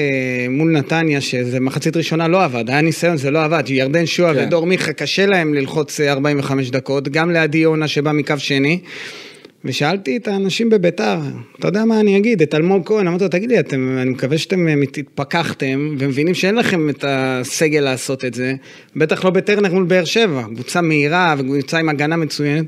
מול 0.50 0.70
נתניה, 0.72 1.20
שזה 1.20 1.60
מחצית 1.60 1.96
ראשונה 1.96 2.28
לא 2.28 2.44
עבד, 2.44 2.70
היה 2.70 2.80
ניסיון, 2.80 3.16
זה 3.16 3.30
לא 3.30 3.44
עבד, 3.44 3.62
ירדן 3.68 4.06
שועה 4.06 4.34
כן. 4.34 4.44
ודור 4.46 4.66
מיכה, 4.66 4.92
קשה 4.92 5.26
להם 5.26 5.54
ללחוץ 5.54 6.00
אה, 6.00 6.12
45 6.12 6.70
דקות, 6.70 7.08
גם 7.08 7.30
לעדי 7.30 7.58
יונה 7.58 7.88
שבא 7.88 8.12
מקו 8.12 8.38
שני, 8.38 8.78
ושאלתי 9.64 10.16
את 10.16 10.28
האנשים 10.28 10.70
בביתר, 10.70 11.18
אתה 11.58 11.68
יודע 11.68 11.84
מה 11.84 12.00
אני 12.00 12.16
אגיד, 12.16 12.42
את 12.42 12.54
אלמוג 12.54 12.86
כהן, 12.86 13.06
אמרתי 13.06 13.24
לו, 13.24 13.30
תגיד 13.30 13.50
לי, 13.50 13.60
אתם, 13.60 13.98
אני 14.02 14.10
מקווה 14.10 14.38
שאתם 14.38 14.68
אה, 14.68 14.74
התפכחתם, 14.98 15.96
ומבינים 15.98 16.34
שאין 16.34 16.54
לכם 16.54 16.90
את 16.90 17.04
הסגל 17.08 17.80
לעשות 17.80 18.24
את 18.24 18.34
זה, 18.34 18.54
בטח 18.96 19.24
לא 19.24 19.30
בטרנר 19.30 19.72
מול 19.74 19.84
באר 19.84 20.04
שבע, 20.04 20.42
קבוצה 20.54 20.80
מהירה 20.80 21.34
וקבוצה 21.38 21.78
עם 21.78 21.88
הגנה 21.88 22.16
מצוינת. 22.16 22.66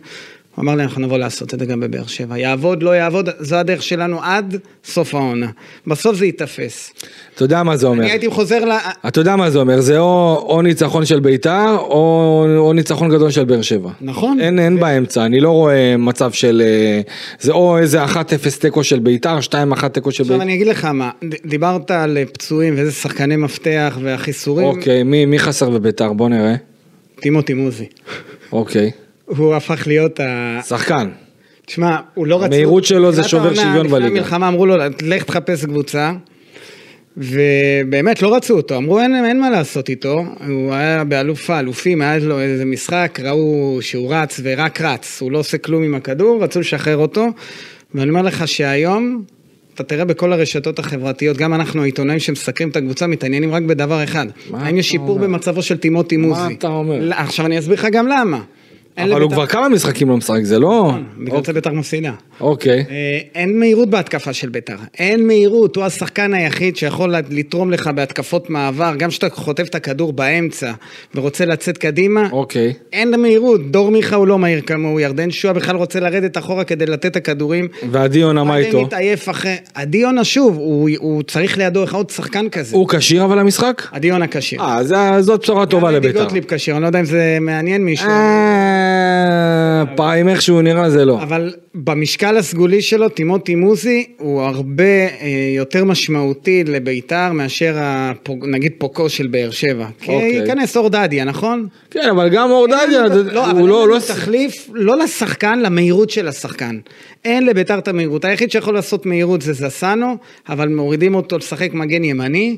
הוא 0.55 0.63
אמר 0.63 0.75
לי, 0.75 0.83
אנחנו 0.83 1.03
נבוא 1.03 1.19
לעשות 1.19 1.55
את 1.55 1.59
זה 1.59 1.67
גם 1.67 1.81
בבאר 1.81 2.07
שבע. 2.07 2.39
יעבוד, 2.39 2.83
לא 2.83 2.91
יעבוד, 2.91 3.29
זו 3.39 3.57
הדרך 3.57 3.83
שלנו 3.83 4.23
עד 4.23 4.57
סוף 4.85 5.15
העונה. 5.15 5.47
בסוף 5.87 6.17
זה 6.17 6.27
ייתפס. 6.27 6.93
אתה 7.35 7.45
יודע 7.45 7.63
מה 7.63 7.77
זה 7.77 7.87
אומר. 7.87 8.03
אני 8.03 8.11
הייתי 8.11 8.31
חוזר 8.31 8.65
ל... 8.65 8.73
אתה 9.09 9.21
יודע 9.21 9.37
מה 9.37 9.51
זה 9.51 9.59
אומר, 9.59 9.81
זה 9.81 9.99
או, 9.99 10.47
או 10.49 10.63
ניצחון 10.63 11.05
של 11.05 11.21
ביתר 11.21 11.77
או, 11.79 12.45
או 12.57 12.73
ניצחון 12.73 13.11
גדול 13.11 13.31
של 13.31 13.45
באר 13.45 13.63
שבע. 13.63 13.91
נכון. 14.01 14.41
אין, 14.41 14.59
אין 14.59 14.81
באמצע, 14.81 15.25
אני 15.25 15.41
לא 15.41 15.51
רואה 15.51 15.97
מצב 15.97 16.33
של... 16.33 16.63
אה, 16.65 17.01
זה 17.41 17.53
או 17.53 17.79
איזה 17.79 18.05
1-0 18.05 18.09
תיקו 18.61 18.85
של 18.85 18.99
ביתר, 18.99 19.39
2-1 19.39 19.89
תיקו 19.89 20.11
של 20.13 20.23
עכשיו 20.23 20.37
ביתר. 20.37 20.43
אני 20.43 20.55
אגיד 20.55 20.67
לך 20.67 20.85
מה, 20.85 21.11
דיברת 21.47 21.91
על 21.91 22.19
אה, 22.19 22.25
פצועים 22.33 22.75
ואיזה 22.77 22.93
שחקני 22.93 23.37
מפתח 23.37 23.99
והחיסורים. 24.03 24.67
אוקיי, 24.67 25.03
מי, 25.03 25.27
מי 25.27 25.39
חסר 25.39 25.71
בביתר? 25.71 26.13
בוא 26.13 26.29
נראה. 26.29 26.55
טימותי 27.21 27.55
מוזי. 27.55 27.87
אוקיי. 28.53 28.91
הוא 29.37 29.55
הפך 29.55 29.87
להיות 29.87 30.21
ה... 30.21 30.61
שחקן. 30.69 31.09
תשמע, 31.67 31.97
הוא 32.15 32.27
לא 32.27 32.37
רצו... 32.37 32.45
המהירות 32.45 32.85
שלו 32.85 33.13
זה 33.13 33.25
שובר 33.25 33.55
שוויון 33.55 33.87
לפני 33.87 33.89
בליגה. 33.89 34.07
המלחמה 34.07 34.49
אמרו 34.49 34.67
לו, 34.67 34.77
לך 35.03 35.23
תחפש 35.23 35.65
קבוצה. 35.65 36.13
ובאמת 37.17 38.23
לא 38.23 38.37
רצו 38.37 38.57
אותו, 38.57 38.77
אמרו 38.77 39.01
אין, 39.01 39.25
אין 39.25 39.41
מה 39.41 39.51
לעשות 39.51 39.89
איתו, 39.89 40.25
הוא 40.49 40.75
היה 40.75 41.05
באלוף 41.05 41.51
האלופים, 41.51 42.03
היה 42.03 42.19
לו 42.19 42.41
איזה 42.41 42.65
משחק, 42.65 43.19
ראו 43.23 43.79
שהוא 43.81 44.15
רץ 44.15 44.41
ורק 44.43 44.81
רץ, 44.81 45.23
הוא 45.23 45.33
לא 45.33 45.39
עושה 45.39 45.59
כלום 45.59 45.83
עם 45.83 45.95
הכדור, 45.95 46.45
רצו 46.45 46.61
לשחרר 46.61 46.97
אותו, 46.97 47.27
ואני 47.95 48.11
אומר 48.11 48.23
לך 48.23 48.49
שהיום, 48.49 49.23
אתה 49.75 49.83
תראה 49.83 50.05
בכל 50.05 50.33
הרשתות 50.33 50.79
החברתיות, 50.79 51.37
גם 51.37 51.55
אנחנו 51.55 51.83
העיתונאים 51.83 52.19
שמסקרים 52.19 52.69
את 52.69 52.77
הקבוצה 52.77 53.07
מתעניינים 53.07 53.55
רק 53.55 53.63
בדבר 53.63 54.05
אחד, 54.05 54.27
מה 54.51 54.67
האם 54.67 54.77
יש 54.77 54.91
שיפור 54.91 55.09
אומר? 55.09 55.27
במצבו 55.27 55.63
של 55.63 55.77
טימותי 55.77 56.17
מוזי. 56.17 56.55
אתה 56.55 56.69
אומר? 56.69 57.11
עכשיו 57.13 57.47
אני 57.47 57.59
אסביר 57.59 57.75
לך 57.75 57.87
גם 57.93 58.09
למה. 58.09 58.41
אבל 58.99 59.11
הוא 59.11 59.19
לבית"ר- 59.19 59.35
כבר 59.35 59.47
כמה 59.47 59.69
משחקים 59.69 60.09
לא 60.09 60.17
משחק, 60.17 60.43
זה 60.43 60.59
לא... 60.59 60.93
בגלל 61.19 61.45
זה 61.45 61.53
בית"ר 61.53 61.73
מפסידה. 61.73 62.13
אוקיי. 62.41 62.85
אה, 62.91 63.19
אין 63.35 63.59
מהירות 63.59 63.91
בהתקפה 63.91 64.33
של 64.33 64.49
בית"ר, 64.49 64.77
אין 64.99 65.27
מהירות, 65.27 65.77
הוא 65.77 65.85
השחקן 65.85 66.35
היחיד 66.35 66.77
שיכול 66.77 67.15
לתרום 67.31 67.71
לך 67.71 67.91
בהתקפות 67.95 68.51
מעבר, 68.51 68.95
גם 68.99 69.09
כשאתה 69.09 69.31
חוטף 69.31 69.69
את 69.69 69.75
הכדור 69.75 70.13
באמצע 70.13 70.73
ורוצה 71.15 71.45
לצאת 71.45 71.79
קדימה, 71.79 72.29
אוקיי. 72.33 72.73
אין 72.93 73.21
מהירות, 73.21 73.71
דור 73.71 73.91
מיכה 73.91 74.17
הוא 74.17 74.27
לא 74.27 74.39
מהיר 74.39 74.61
כמוהו, 74.61 75.01
ירדן 75.01 75.31
שועה 75.31 75.55
בכלל 75.55 75.77
רוצה 75.77 76.01
לרדת 76.01 76.39
אחורה 76.39 76.65
כדי 76.65 76.87
לתת 76.87 77.07
את 77.07 77.17
הכדורים. 77.17 77.69
ועדי 77.91 78.19
יונה 78.19 78.45
מה 78.45 78.57
איתו? 78.57 78.83
מתעייף 78.83 79.29
אחרי, 79.29 79.57
עדי 79.75 79.99
יונה 79.99 80.25
שוב, 80.25 80.57
הוא, 80.57 81.23
צריך 81.23 81.59
לידו 81.59 81.85
עוד 81.93 82.11
שחקן 82.11 82.49
כזה. 82.49 82.77
הוא 82.77 82.89
כשיר 82.89 83.25
אבל 83.25 83.39
למשחק? 83.39 83.83
עדי 83.93 84.09
יונה 84.09 84.27
כשיר. 84.31 84.61
אה, 84.61 85.23
זאת 85.23 85.41
בשורה 85.43 85.67
טובה 85.67 85.91
לבית"ר. 85.91 86.27
גוטליב 89.85 89.99
כשיר, 89.99 90.05
אני 90.05 90.11
יודע 90.11 90.23
אם 90.23 90.27
זה 90.27 90.27
מעניין 90.27 90.27
מישהו. 90.27 90.27
פעם 90.27 90.29
איך 90.29 90.43
שהוא 90.43 90.63
נראה 90.63 90.91
זה 90.91 91.05
לא. 91.05 91.23
אבל 91.23 91.55
במשקל 91.75 92.37
הסגולי 92.37 92.83
שלו, 92.83 93.09
טימותי 93.09 93.55
מוזי 93.55 94.07
הוא 94.19 94.43
הרבה 94.43 94.85
אה, 94.85 95.09
יותר 95.57 95.85
משמעותי 95.85 96.65
לביתר 96.65 97.33
מאשר 97.33 97.75
הפוג, 97.77 98.47
נגיד 98.49 98.73
פוקו 98.79 99.09
של 99.09 99.27
באר 99.27 99.51
שבע. 99.51 99.87
כי 100.01 100.13
אוקיי. 100.13 100.33
ייכנס 100.33 100.77
אור 100.77 100.89
דדיה, 100.89 101.25
נכון? 101.25 101.67
כן, 101.91 102.09
אבל 102.11 102.29
גם 102.29 102.51
אורדדיה, 102.51 103.07
לא, 103.33 103.51
הוא 103.51 103.69
לא... 103.69 103.89
לא 103.89 103.99
תחליף 104.09 104.71
לא 104.75 104.99
לשחקן, 104.99 105.59
למהירות 105.59 106.11
של 106.11 106.29
השחקן. 106.29 106.79
אין 107.25 107.47
לביתר 107.47 107.79
את 107.79 107.89
המהירות. 107.89 108.25
היחיד 108.25 108.51
שיכול 108.51 108.75
לעשות 108.75 109.07
מהירות 109.07 109.43
זה 109.43 109.53
זסנו, 109.53 110.17
אבל 110.49 110.69
מורידים 110.69 111.15
אותו 111.15 111.39
לשחק 111.39 111.75
מגן 111.75 112.05
ימני. 112.05 112.57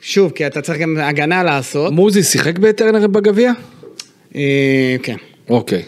שוב, 0.00 0.32
כי 0.34 0.46
אתה 0.46 0.60
צריך 0.60 0.78
גם 0.78 0.96
הגנה 1.00 1.42
לעשות. 1.42 1.92
מוזי 1.92 2.22
שיחק 2.22 2.58
בטרנר 2.58 3.06
בגביע? 3.06 3.52
אה, 4.36 4.96
כן. 5.02 5.16
אוקיי. 5.48 5.82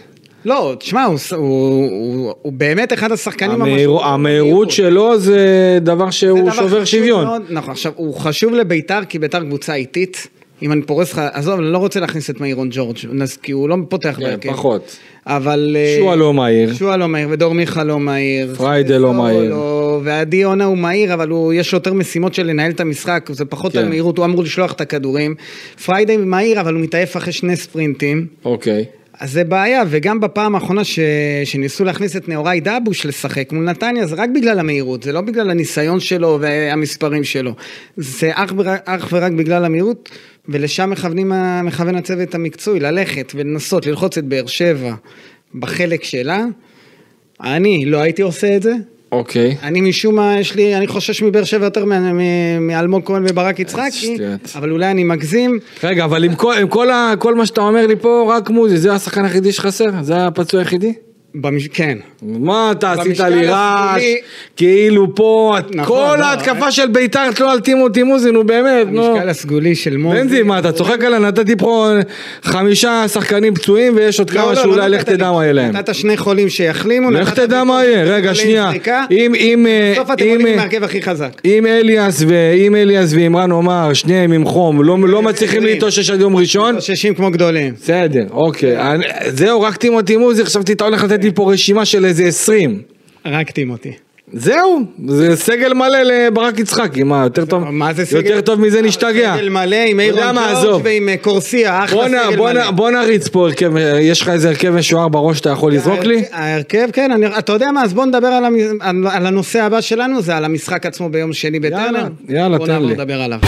לא, 0.47 0.75
תשמע, 0.79 1.05
הוא, 1.05 1.19
הוא, 1.37 1.89
הוא, 1.91 2.35
הוא 2.43 2.53
באמת 2.53 2.93
אחד 2.93 3.13
השחקנים 3.13 3.51
המהיר- 3.51 3.75
המשמעותיים 3.91 4.15
המהירות. 4.15 4.71
שלו 4.71 5.19
זה 5.19 5.39
דבר 5.83 6.07
זה 6.07 6.13
שהוא 6.13 6.41
דבר 6.41 6.53
שובר 6.53 6.85
שוויון. 6.85 7.25
מאוד, 7.25 7.43
נכון, 7.51 7.71
עכשיו, 7.71 7.93
הוא 7.97 8.15
חשוב 8.15 8.55
לביתר 8.55 9.01
כי 9.09 9.19
ביתר 9.19 9.41
קבוצה 9.41 9.75
איטית. 9.75 10.27
אם 10.63 10.73
אני 10.73 10.83
פורס 10.83 11.13
לך, 11.13 11.21
עזוב, 11.33 11.61
אני 11.61 11.73
לא 11.73 11.79
רוצה 11.79 12.01
להכניס 12.01 12.31
את 12.31 12.41
מיירון 12.41 12.69
ג'ורג', 12.73 12.97
כי 13.43 13.53
הוא 13.53 13.69
לא 13.69 13.77
פותח 13.89 14.15
כן, 14.17 14.23
בהרכב. 14.23 14.53
פחות. 14.53 14.97
אבל... 15.27 15.77
אה, 15.79 15.97
שועה 15.99 16.17
לא 16.17 16.35
מהיר. 16.35 16.75
שועה 16.75 16.97
לא 16.97 17.09
מהיר, 17.09 17.29
ודור 17.31 17.55
מיכה 17.55 17.85
לא 17.85 18.01
מהיר. 18.01 18.55
פריידי 18.55 18.99
לא 18.99 19.15
מהיר. 19.15 19.57
ועדי 20.03 20.37
יונה 20.37 20.65
הוא 20.65 20.79
מהיר, 20.79 21.15
אבל 21.15 21.29
הוא, 21.29 21.53
יש 21.53 21.73
יותר 21.73 21.93
משימות 21.93 22.35
של 22.35 22.47
לנהל 22.47 22.71
את 22.71 22.81
המשחק, 22.81 23.29
זה 23.33 23.45
פחות 23.45 23.73
כן. 23.73 23.79
על 23.79 23.89
מהירות, 23.89 24.19
הוא 24.19 24.25
אמור 24.25 24.43
לשלוח 24.43 24.73
את 24.73 24.81
הכדורים. 24.81 25.35
פריידי 25.87 26.17
מהיר, 26.17 26.61
אבל 26.61 26.75
הוא 26.75 26.83
מתעייף 26.83 27.17
אחרי 27.17 27.33
שני 27.33 27.57
ספרינטים. 27.57 28.27
אוקיי. 28.45 28.85
אז 29.21 29.33
זה 29.33 29.45
בעיה, 29.45 29.83
וגם 29.89 30.21
בפעם 30.21 30.55
האחרונה 30.55 30.85
ש... 30.85 30.99
שניסו 31.45 31.85
להכניס 31.85 32.17
את 32.17 32.29
נהוראי 32.29 32.61
דבוש 32.61 33.07
לשחק 33.07 33.53
מול 33.53 33.65
נתניה, 33.65 34.07
זה 34.07 34.17
רק 34.17 34.31
בגלל 34.35 34.59
המהירות, 34.59 35.03
זה 35.03 35.13
לא 35.13 35.21
בגלל 35.21 35.51
הניסיון 35.51 36.01
שלו 36.01 36.39
והמספרים 36.41 37.25
שלו. 37.25 37.55
זה 37.97 38.31
אך, 38.35 38.53
ורק, 38.57 38.81
אך 38.85 39.09
ורק 39.13 39.33
בגלל 39.33 39.65
המהירות, 39.65 40.11
ולשם 40.49 40.91
מכוונים, 40.91 41.33
מכוון 41.65 41.95
הצוות 41.95 42.35
המקצועי, 42.35 42.81
ללכת 42.81 43.33
ולנסות 43.35 43.87
ללחוץ 43.87 44.19
את 44.19 44.25
באר 44.25 44.47
שבע 44.47 44.95
בחלק 45.55 46.05
שלה. 46.05 46.45
אני 47.41 47.85
לא 47.85 47.99
הייתי 47.99 48.23
עושה 48.23 48.57
את 48.57 48.63
זה. 48.63 48.73
אוקיי. 49.12 49.57
אני 49.62 49.81
משום 49.81 50.14
מה, 50.14 50.40
יש 50.40 50.55
לי, 50.55 50.77
אני 50.77 50.87
חושש 50.87 51.23
מבאר 51.23 51.45
שבע 51.45 51.64
יותר 51.64 51.85
מאלמוג 52.61 53.03
כהן 53.05 53.23
וברק 53.29 53.59
יצחקי. 53.59 54.16
אבל 54.57 54.71
אולי 54.71 54.90
אני 54.90 55.05
מגזים. 55.05 55.59
רגע, 55.85 56.05
אבל 56.05 56.25
עם 56.25 56.35
כל- 56.35 56.55
עם 56.61 56.69
כל 56.69 56.90
ה- 56.90 57.14
כל 57.19 57.35
מה 57.35 57.47
שאתה 57.47 57.61
אומר 57.61 57.87
לי 57.87 57.97
פה, 57.97 58.35
רק 58.37 58.51
מוזי, 58.51 58.77
זה 58.77 58.92
השחקן 58.92 59.25
היחידי 59.25 59.53
שחסר? 59.53 59.85
זה 60.03 60.27
הפצוע 60.27 60.61
היחידי? 60.61 60.92
במש... 61.40 61.68
כן. 61.68 61.99
מה 62.22 62.72
אתה 62.72 62.92
עשית 62.92 63.20
לי 63.20 63.46
רעש, 63.46 64.03
כאילו 64.57 65.14
פה, 65.14 65.57
נכון, 65.75 65.96
כל 65.96 66.16
לא, 66.20 66.25
ההתקפה 66.25 66.70
של 66.70 66.88
בית"ר 66.88 67.33
תלו 67.33 67.51
על 67.51 67.61
טימותי 67.61 68.03
מוזי, 68.03 68.31
נו 68.31 68.44
באמת, 68.44 68.87
נו. 68.90 69.07
המשקל 69.07 69.29
הסגולי 69.29 69.75
של 69.75 69.96
מוזי. 69.96 70.18
בנזי, 70.18 70.42
מה 70.42 70.59
אתה 70.59 70.72
צוחק 70.72 71.05
עליי? 71.05 71.20
נתתי 71.20 71.57
פה 71.57 71.90
חמישה 72.42 73.09
שחקנים 73.09 73.55
פצועים 73.55 73.96
ויש 73.96 74.18
עוד 74.18 74.31
לא, 74.31 74.40
כמה 74.40 74.53
לא, 74.53 74.62
שאולי 74.62 74.90
לא 74.90 74.96
לך. 74.96 75.03
תדע 75.03 75.33
מה 75.33 75.42
יהיה 75.42 75.53
להם. 75.53 75.77
נתת 75.77 75.94
שני 75.94 76.16
חולים 76.16 76.49
שיחלימו. 76.49 77.11
לך 77.11 77.35
תדע 77.35 77.64
מה 77.64 77.85
יהיה, 77.85 78.05
רגע 78.05 78.35
שנייה. 78.35 78.70
אם, 79.11 79.35
אם, 79.35 79.66
אה, 79.66 79.92
בסוף 79.92 80.11
אתם 80.11 80.25
עולים 80.29 80.46
אה, 80.46 80.53
עם 80.53 80.59
ההרכב 80.59 80.85
הכי 80.85 81.03
חזק. 81.03 81.40
אם 81.44 81.66
אליאס 81.66 82.25
ואם 82.29 82.75
אליאס 82.75 83.12
ואימרן 83.12 83.51
עומר, 83.51 83.92
שניהם 83.92 84.33
עם 84.33 84.44
חום, 84.44 84.83
לא, 84.83 84.99
לא 85.09 85.22
מצליחים. 85.22 85.64
להתאושש 85.64 86.11
עד 86.11 86.20
יום 86.20 86.37
ראשון, 86.37 86.75
חוששים 86.75 87.14
כמו 87.14 87.31
גדולים. 87.31 87.75
בסדר, 87.83 88.25
אוקיי, 88.31 88.77
זהו, 89.29 89.62
רק 89.62 89.77
טימותי 89.77 90.16
מוזי, 90.16 90.44
חשבתי 90.44 90.72
אתה 90.72 90.85
הולך 90.85 91.05
לתת 91.05 91.25
לי 91.27 91.33
פה 91.35 91.53
רשימה 91.53 91.85
של 91.85 92.05
איזה 92.05 92.25
20. 92.25 92.83
רק 93.27 93.51
טימותי. 93.51 93.93
זהו, 94.33 94.81
זה 95.09 95.37
סגל 95.37 95.75
מלא 95.75 95.99
לברק 96.03 96.59
יצחקי, 96.59 97.03
מה, 97.03 97.23
יותר 97.25 97.45
טוב, 97.45 97.71
מה 97.71 97.93
זה 97.95 98.05
סגל? 98.07 98.17
יותר 98.19 98.41
טוב 98.41 98.61
מזה 98.61 98.83
נשתגע. 98.83 99.35
סגל 99.39 99.49
מלא 99.49 99.77
עם 99.87 100.01
איירון 100.01 100.35
מה, 100.35 100.53
ג'ורג'. 100.62 100.81
ועם 100.85 101.09
אה, 101.09 101.17
קורסיה, 101.17 101.79
בוא 101.79 101.85
אחלה 101.85 102.09
נ- 102.09 102.27
סגל 102.29 102.37
בוא 102.37 102.51
נ- 102.51 102.55
מלא. 102.55 102.71
בוא 102.71 102.91
נריץ 102.91 103.29
פה 103.29 103.47
הרכב, 103.47 103.73
יש 104.01 104.21
לך 104.21 104.29
איזה 104.29 104.49
הרכב 104.49 104.71
משוער 104.71 105.09
בראש 105.09 105.37
שאתה 105.39 105.51
יכול 105.51 105.73
לזרוק 105.73 106.05
לי? 106.05 106.23
ההרכב, 106.33 106.89
כן, 106.93 107.11
אני- 107.11 107.27
אתה 107.39 107.53
יודע 107.53 107.73
מה, 107.73 107.83
אז 107.83 107.95
בוא 107.95 108.05
נדבר 108.05 108.27
על 108.29 108.45
המ- 108.45 108.57
על- 108.81 109.07
על 109.11 109.27
הנושא 109.27 109.62
הבא 109.62 109.81
שלנו, 109.81 110.23
זה 110.23 110.37
על 110.37 110.45
המשחק 110.45 110.87
עצמו 110.87 111.09
ביום 111.09 111.33
שני 111.33 111.61
בטרנר. 111.61 112.07
יאללה, 112.29 112.59
בוא 112.59 112.67
תן 112.67 112.83
לי. 112.83 112.93
לדבר 112.95 113.21
עליו. 113.23 113.39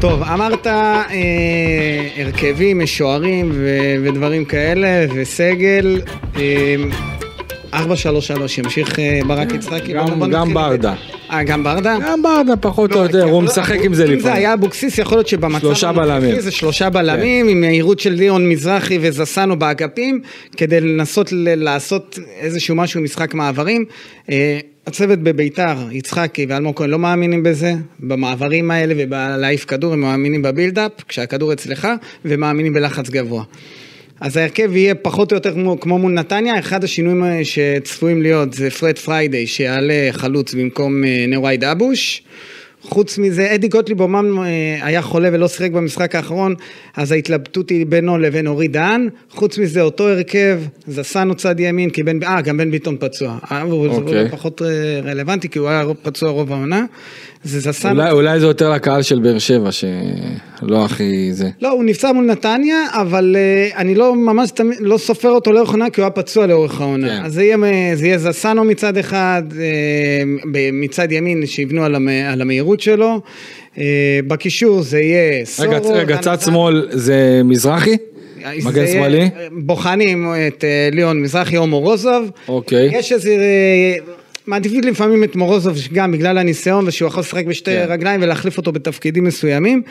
טוב, 0.00 0.22
אמרת 0.22 0.66
אה, 0.66 1.02
הרכבים, 2.16 2.78
משוערים 2.78 3.50
ו- 3.54 3.68
ודברים 4.04 4.44
כאלה, 4.44 4.86
וסגל. 5.14 6.00
אה, 6.36 6.74
4-3-3, 7.72 7.78
ימשיך 8.58 8.98
אה, 8.98 9.20
ברק 9.26 9.52
יצחקי. 9.54 9.92
גם- 9.92 10.30
גם 10.30 10.54
ברדה. 10.54 10.94
אה, 11.30 11.42
גם 11.42 11.64
ברדה? 11.64 11.96
גם 12.02 12.22
ברדה 12.22 12.56
פחות 12.56 12.92
או 12.92 12.96
לא, 12.96 13.02
יותר, 13.02 13.12
כי 13.12 13.18
הוא 13.18 13.28
יכול- 13.30 13.44
משחק 13.44 13.78
עם 13.82 13.94
זה 13.94 14.04
אם 14.04 14.08
זה 14.08 14.14
לפעמים. 14.16 14.36
היה 14.36 14.54
אבוקסיס, 14.54 14.98
יכול 14.98 15.18
להיות 15.18 15.28
שבמצב 15.28 15.60
שלושה 15.60 15.88
הנוכחי 15.88 16.06
בלמים. 16.08 16.34
כן. 16.34 16.40
זה 16.40 16.50
שלושה 16.50 16.90
בלמים, 16.90 17.48
עם 17.48 17.60
מהירות 17.60 18.00
של 18.00 18.10
ליאון 18.10 18.48
מזרחי 18.48 18.98
וזסנו 19.00 19.58
באגפים, 19.58 20.20
כדי 20.56 20.80
לנסות 20.80 21.28
לעשות 21.36 22.18
איזשהו 22.40 22.74
משהו, 22.76 23.00
משחק 23.00 23.34
מעברים. 23.34 23.84
אה, 24.30 24.58
הצוות 24.86 25.18
בביתר, 25.18 25.76
יצחקי 25.92 26.46
ואלמוג 26.48 26.76
כהן 26.76 26.90
לא 26.90 26.98
מאמינים 26.98 27.42
בזה, 27.42 27.74
במעברים 28.00 28.70
האלה 28.70 28.94
ובלהעיף 28.98 29.64
כדור, 29.64 29.92
הם 29.92 30.00
מאמינים 30.00 30.42
בבילדאפ, 30.42 30.92
כשהכדור 31.08 31.52
אצלך, 31.52 31.88
ומאמינים 32.24 32.72
בלחץ 32.72 33.10
גבוה. 33.10 33.42
אז 34.20 34.36
ההרכב 34.36 34.76
יהיה 34.76 34.94
פחות 34.94 35.32
או 35.32 35.36
יותר 35.36 35.52
כמו, 35.52 35.80
כמו 35.80 35.98
מול 35.98 36.12
נתניה, 36.12 36.58
אחד 36.58 36.84
השינויים 36.84 37.24
אה, 37.24 37.40
שצפויים 37.44 38.22
להיות 38.22 38.54
זה 38.54 38.70
פרד 38.70 38.98
פריידי 38.98 39.46
שיעלה 39.46 40.08
חלוץ 40.12 40.54
במקום 40.54 41.04
אה, 41.04 41.24
נאורי 41.28 41.56
דבוש. 41.56 42.22
חוץ 42.82 43.18
מזה, 43.18 43.54
אדי 43.54 43.68
גוטליב 43.68 44.00
אומנם 44.00 44.38
אה, 44.38 44.78
היה 44.82 45.02
חולה 45.02 45.28
ולא 45.32 45.48
שיחק 45.48 45.70
במשחק 45.70 46.14
האחרון, 46.14 46.54
אז 46.96 47.12
ההתלבטות 47.12 47.70
היא 47.70 47.86
בינו 47.86 48.18
לבין 48.18 48.46
אורי 48.46 48.68
דהן. 48.68 49.08
חוץ 49.30 49.58
מזה, 49.58 49.82
אותו 49.82 50.08
הרכב, 50.08 50.60
זסנו 50.86 51.34
צד 51.34 51.60
ימין, 51.60 51.90
כי 51.90 52.02
בן, 52.02 52.22
אה, 52.22 52.40
גם 52.40 52.56
בן 52.56 52.70
ביטון 52.70 52.96
פצוע. 53.00 53.38
אוקיי. 53.96 54.20
הוא 54.20 54.28
פחות 54.30 54.62
רלוונטי, 55.04 55.48
כי 55.48 55.58
הוא 55.58 55.68
היה 55.68 55.84
פצוע 56.02 56.30
רוב 56.30 56.52
העונה. 56.52 56.84
זה 57.44 57.60
זסנו. 57.60 57.90
אולי- 57.90 58.10
אולי 58.10 58.40
זה 58.40 58.46
יותר 58.46 58.70
לקהל 58.70 59.02
של 59.02 59.18
באר 59.18 59.38
שבע, 59.38 59.72
שלא 59.72 60.84
הכי 60.84 61.28
זה. 61.32 61.48
לא, 61.62 61.70
הוא 61.70 61.84
נפצע 61.84 62.12
מול 62.12 62.24
נתניה, 62.24 62.76
אבל 62.92 63.36
uh, 63.72 63.76
אני 63.76 63.94
לא 63.94 64.14
ממש 64.14 64.50
תמיד, 64.50 64.78
לא 64.80 64.98
סופר 64.98 65.28
אותו 65.30 65.52
לאורך 65.52 65.68
העונה, 65.68 65.90
כי 65.90 66.00
הוא 66.00 66.04
היה 66.06 66.10
פצוע 66.10 66.46
לאורך 66.46 66.80
העונה. 66.80 67.08
כן. 67.08 67.24
אז 67.24 67.32
זה 67.34 67.42
יהיה, 67.44 67.56
זה 67.94 68.06
יהיה 68.06 68.18
זסנו 68.18 68.64
מצד 68.64 68.96
אחד, 68.96 69.42
uh, 69.50 70.46
מצד 70.72 71.12
ימין 71.12 71.46
שיבנו 71.46 71.84
על, 71.84 71.94
המ, 71.94 72.08
על 72.08 72.40
המהירות 72.40 72.80
שלו. 72.80 73.20
Uh, 73.74 73.78
בקישור 74.26 74.82
זה 74.82 75.00
יהיה 75.00 75.44
סורו. 75.44 75.70
רגע, 75.70 75.88
רגע, 75.92 76.16
צד. 76.18 76.40
שמאל 76.40 76.88
זה 76.90 77.40
מזרחי? 77.44 77.96
מגן 78.64 78.86
שמאלי? 78.86 79.28
בוחנים 79.52 80.26
את 80.48 80.64
ליאון 80.92 81.22
מזרחי 81.22 81.56
או 81.56 81.66
מורוזוב. 81.66 82.30
אוקיי. 82.48 82.90
יש 82.92 83.12
איזה... 83.12 83.30
מעדיפים 84.46 84.80
לפעמים 84.80 85.24
את 85.24 85.36
מורוזוב 85.36 85.76
גם 85.92 86.12
בגלל 86.12 86.38
הניסיון 86.38 86.88
ושהוא 86.88 87.08
יכול 87.08 87.20
לשחק 87.20 87.46
בשתי 87.46 87.70
כן. 87.70 87.86
רגליים 87.88 88.22
ולהחליף 88.22 88.56
אותו 88.56 88.72
בתפקידים 88.72 89.24
מסוימים. 89.24 89.82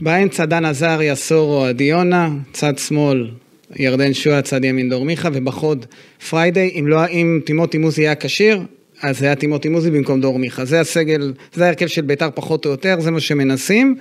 באמצע 0.00 0.44
דן 0.44 0.64
עזריה, 0.64 1.14
סורו, 1.14 1.64
עדי 1.64 1.84
יונה, 1.84 2.30
צד 2.52 2.78
שמאל 2.78 3.30
ירדן 3.76 4.14
שועה, 4.14 4.42
צד 4.42 4.64
ימין 4.64 4.88
דור 4.88 5.04
מיכה 5.04 5.28
ובחוד 5.32 5.86
פריידיי. 6.30 6.70
אם, 6.74 6.86
לא, 6.86 7.06
אם 7.06 7.40
טימותי 7.44 7.78
מוזי 7.78 8.02
היה 8.02 8.14
כשיר, 8.14 8.62
אז 9.02 9.18
זה 9.18 9.26
היה 9.26 9.34
טימותי 9.34 9.68
מוזי 9.68 9.90
במקום 9.90 10.20
דור 10.20 10.38
מיכה. 10.38 10.64
זה 10.64 10.80
הסגל, 10.80 11.32
זה 11.54 11.64
ההרכב 11.64 11.86
של 11.86 12.02
בית"ר 12.02 12.28
פחות 12.34 12.66
או 12.66 12.70
יותר, 12.70 13.00
זה 13.00 13.10
מה 13.10 13.20
שמנסים. 13.20 13.96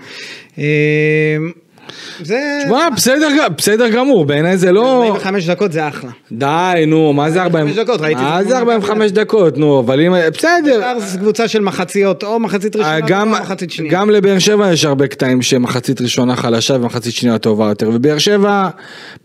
אה, 1.89 2.25
זה... 2.25 2.59
שמע, 2.67 2.89
בסדר, 2.95 3.27
בסדר 3.57 3.89
גמור, 3.89 4.25
בעיניי 4.25 4.57
זה 4.57 4.71
לא... 4.71 5.03
45 5.07 5.49
דקות 5.49 5.71
זה 5.71 5.87
אחלה. 5.87 6.09
די, 6.31 6.83
נו, 6.87 7.13
מה 7.13 7.31
זה 7.31 7.41
40... 7.41 7.67
45 7.67 7.87
דקות, 7.87 8.01
ראיתי 8.01 8.21
מה 8.21 8.43
זה 8.43 8.49
זה 8.49 8.55
כמו 8.55 8.71
45 8.71 9.11
דקות, 9.11 9.57
נו, 9.57 9.79
אבל 9.79 10.01
אם... 10.01 10.13
בסדר. 10.33 10.57
בית"ר 10.63 10.99
זה 10.99 11.17
קבוצה 11.17 11.47
של 11.47 11.61
מחציות, 11.61 12.23
או 12.23 12.39
מחצית 12.39 12.75
אה, 12.75 12.81
ראשונה 12.81 12.99
גם, 13.07 13.33
או 13.33 13.39
מחצית 13.41 13.71
שנייה. 13.71 13.93
גם 13.93 14.09
לבאר 14.09 14.39
שבע 14.39 14.71
יש 14.71 14.85
הרבה 14.85 15.07
קטעים 15.07 15.41
שמחצית 15.41 16.01
ראשונה 16.01 16.35
חלשה 16.35 16.75
ומחצית 16.75 17.13
שנייה 17.13 17.37
טובה 17.37 17.65
יותר, 17.65 17.89
ובאר 17.93 18.17
שבע, 18.17 18.69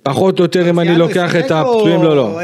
פחות 0.02 0.38
או 0.38 0.44
יותר 0.44 0.70
אם 0.70 0.80
אני 0.80 0.96
לוקח 0.96 1.36
את 1.36 1.50
הפצועים, 1.50 2.02
לא, 2.02 2.16
לא. 2.16 2.40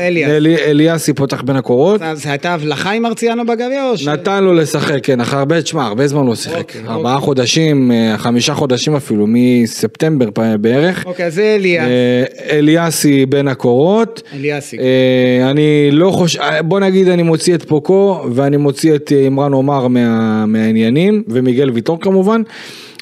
אליאסי 0.67 1.13
פותח 1.13 1.43
בין 1.43 1.57
הקורות, 1.57 2.03
אז 2.03 2.23
זה 2.23 2.31
הייתה 2.31 2.55
הבלחה 2.55 2.91
עם 2.91 3.03
מרציאנו 3.03 3.47
בגביע 3.47 3.91
או 3.91 3.97
ש... 3.97 4.09
נתן 4.09 4.45
לו 4.45 4.55
לשחק, 4.55 4.99
כן, 5.03 5.21
אחרי 5.21 5.39
הרבה, 5.39 5.63
תשמע, 5.63 5.87
הרבה 5.87 6.07
זמן 6.07 6.27
לא 6.27 6.35
שיחק, 6.35 6.59
אוקיי, 6.59 6.81
ארבעה 6.89 7.21
חודשים, 7.21 7.93
אה, 7.93 8.15
חמישה 8.19 8.55
חודשים 8.55 8.97
אפילו, 8.97 9.25
מספטמבר 9.29 10.08
פ- 10.35 10.41
בערך. 10.61 11.07
אוקיי, 11.07 11.27
אז 11.27 11.35
זה. 11.35 11.57
אה, 11.65 12.25
אליאסי 12.59 13.27
בין 13.27 13.49
הקורות. 13.49 14.23
אליאסי. 14.35 14.79
אה, 14.79 15.51
אני 15.51 15.89
לא 15.93 16.11
חושב, 16.11 16.41
בוא 16.65 16.81
נגיד 16.81 17.09
אני 17.09 17.23
מוציא 17.23 17.55
את 17.55 17.63
פוקו 17.63 18.25
ואני 18.33 18.57
מוציא 18.57 18.95
את 18.95 19.13
אה, 19.17 19.27
עמרן 19.27 19.53
עומר 19.53 19.89
מה, 19.89 20.47
מהעניינים 20.47 21.23
ומיגל 21.29 21.71
ויטור 21.71 22.01
כמובן. 22.01 22.43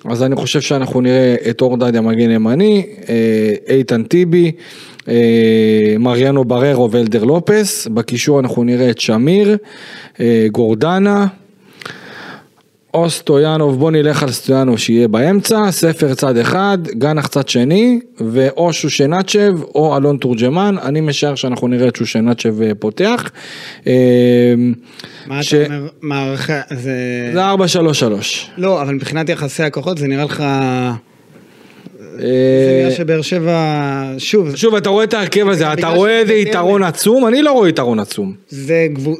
אז 0.04 0.22
אני 0.22 0.36
חושב 0.36 0.60
שאנחנו 0.60 1.00
נראה 1.00 1.34
את 1.50 1.60
אור 1.60 1.76
דדיה 1.76 2.00
מגן 2.00 2.30
ימני, 2.30 2.86
אה, 3.08 3.74
איתן 3.76 4.02
טיבי, 4.02 4.52
אה, 5.08 5.14
מריאנו 5.98 6.44
בררו 6.44 6.90
ואלדר 6.90 7.24
לופס, 7.24 7.86
בקישור 7.94 8.40
אנחנו 8.40 8.64
נראה 8.64 8.90
את 8.90 9.00
שמיר, 9.00 9.56
אה, 10.20 10.46
גורדנה. 10.52 11.26
או 12.94 13.10
סטויאנוב, 13.10 13.78
בוא 13.78 13.90
נלך 13.90 14.22
על 14.22 14.30
סטויאנוב 14.32 14.78
שיהיה 14.78 15.08
באמצע, 15.08 15.70
ספר 15.70 16.14
צד 16.14 16.36
אחד, 16.36 16.78
גנח 16.90 17.26
צד 17.26 17.48
שני, 17.48 18.00
ואו 18.20 18.72
שושנצ'ב 18.72 19.62
או 19.74 19.96
אלון 19.96 20.16
תורג'מן, 20.16 20.76
אני 20.82 21.00
משער 21.00 21.34
שאנחנו 21.34 21.68
נראה 21.68 21.88
את 21.88 21.96
שושנצ'ב 21.96 22.62
אה, 22.62 22.74
פותח. 22.78 23.30
אה, 23.86 23.92
מה 25.26 25.42
ש- 25.42 25.54
אתה 25.54 25.74
אומר? 25.74 25.88
מערכה... 26.02 26.60
זה... 26.70 27.30
זה 27.32 27.40
4-3-3. 27.52 28.48
לא, 28.58 28.82
אבל 28.82 28.94
מבחינת 28.94 29.28
יחסי 29.28 29.62
הכוחות 29.62 29.98
זה 29.98 30.06
נראה 30.06 30.24
לך... 30.24 30.36
זה 30.36 30.44
אה, 32.24 32.80
נראה 32.82 32.90
שבאר 32.96 33.22
שבע... 33.22 33.58
שוב, 34.18 34.56
שוב, 34.56 34.74
אתה 34.74 34.88
רואה 34.88 35.04
את 35.04 35.14
ההרכב 35.14 35.48
הזה, 35.48 35.72
אתה 35.72 35.88
רואה 35.88 36.18
איזה 36.20 36.34
יתרון 36.34 36.82
עצום? 36.82 37.26
אני 37.26 37.42
לא 37.42 37.52
רואה 37.52 37.68
יתרון 37.68 37.98
עצום. 37.98 38.34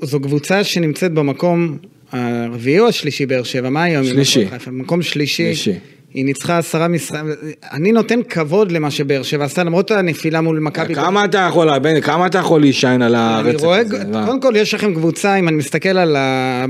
זו 0.03 0.21
קבוצה 0.23 0.65
שנמצאת 0.65 1.13
במקום 1.13 1.77
הרביעי 2.13 2.81
או 2.81 2.89
השלישי 2.89 3.27
באר 3.27 3.43
שבע? 3.43 3.71
מה 3.71 3.83
היום? 3.83 4.05
שלישי. 4.05 4.45
מקום 4.67 5.03
שלישי. 5.03 5.55
שלישי. 5.55 5.79
היא 6.17 6.25
ניצחה 6.25 6.59
עשרה 6.59 6.89
משחקים. 6.89 7.31
אני 7.73 7.93
נותן 7.93 8.21
כבוד 8.29 8.73
למה 8.73 8.91
שבאר 8.91 9.23
שבע 9.23 9.45
עשתה, 9.45 9.65
למרות 9.65 9.91
הנפילה 9.91 10.41
מול 10.41 10.59
מכבי. 10.59 10.95
כמה 10.95 11.25
אתה 11.25 11.39
יכול, 11.39 11.79
בני, 11.79 12.03
כמה 12.03 12.27
אתה 12.27 12.39
יכול 12.39 12.61
להישען 12.61 13.03
על 13.03 13.17
אני 13.17 13.49
הרצף 13.51 13.65
רואה, 13.65 13.79
הזה? 13.79 14.05
מה? 14.13 14.27
קודם 14.27 14.41
כל 14.41 14.53
יש 14.57 14.75
לכם 14.75 14.95
קבוצה, 14.95 15.35
אם 15.35 15.49
אני 15.49 15.57
מסתכל 15.57 15.89
על. 15.89 16.17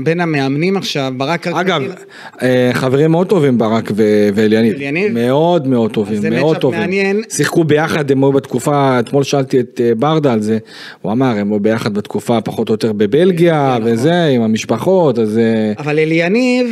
בין 0.03 0.19
המאמנים 0.19 0.77
עכשיו, 0.77 1.13
ברק 1.17 1.47
אגב, 1.47 1.81
אה, 2.41 2.69
חברים 2.73 3.11
מאוד 3.11 3.27
טובים 3.27 3.57
ברק 3.57 3.91
ואליניב, 4.35 4.75
אליניב? 4.75 5.11
מאוד 5.13 5.67
מאוד 5.67 5.91
טובים, 5.91 6.33
מאוד 6.33 6.57
טובים, 6.57 6.79
מעניין. 6.79 7.21
שיחקו 7.29 7.63
ביחד, 7.63 8.11
הם 8.11 8.23
היו 8.23 8.31
בתקופה, 8.31 8.99
אתמול 8.99 9.23
שאלתי 9.23 9.59
את 9.59 9.81
אה, 9.83 9.95
ברדה 9.95 10.33
על 10.33 10.41
זה, 10.41 10.57
הוא 11.01 11.11
אמר, 11.11 11.37
הם 11.37 11.51
היו 11.51 11.59
ביחד 11.59 11.93
בתקופה 11.93 12.41
פחות 12.41 12.69
או 12.69 12.73
יותר 12.73 12.93
בבלגיה 12.93 13.77
כן, 13.77 13.83
וזה, 13.85 14.25
עם 14.25 14.41
המשפחות, 14.41 15.19
אז 15.19 15.37
אה, 15.37 15.73
אבל 15.77 15.99
אליניב, 15.99 16.67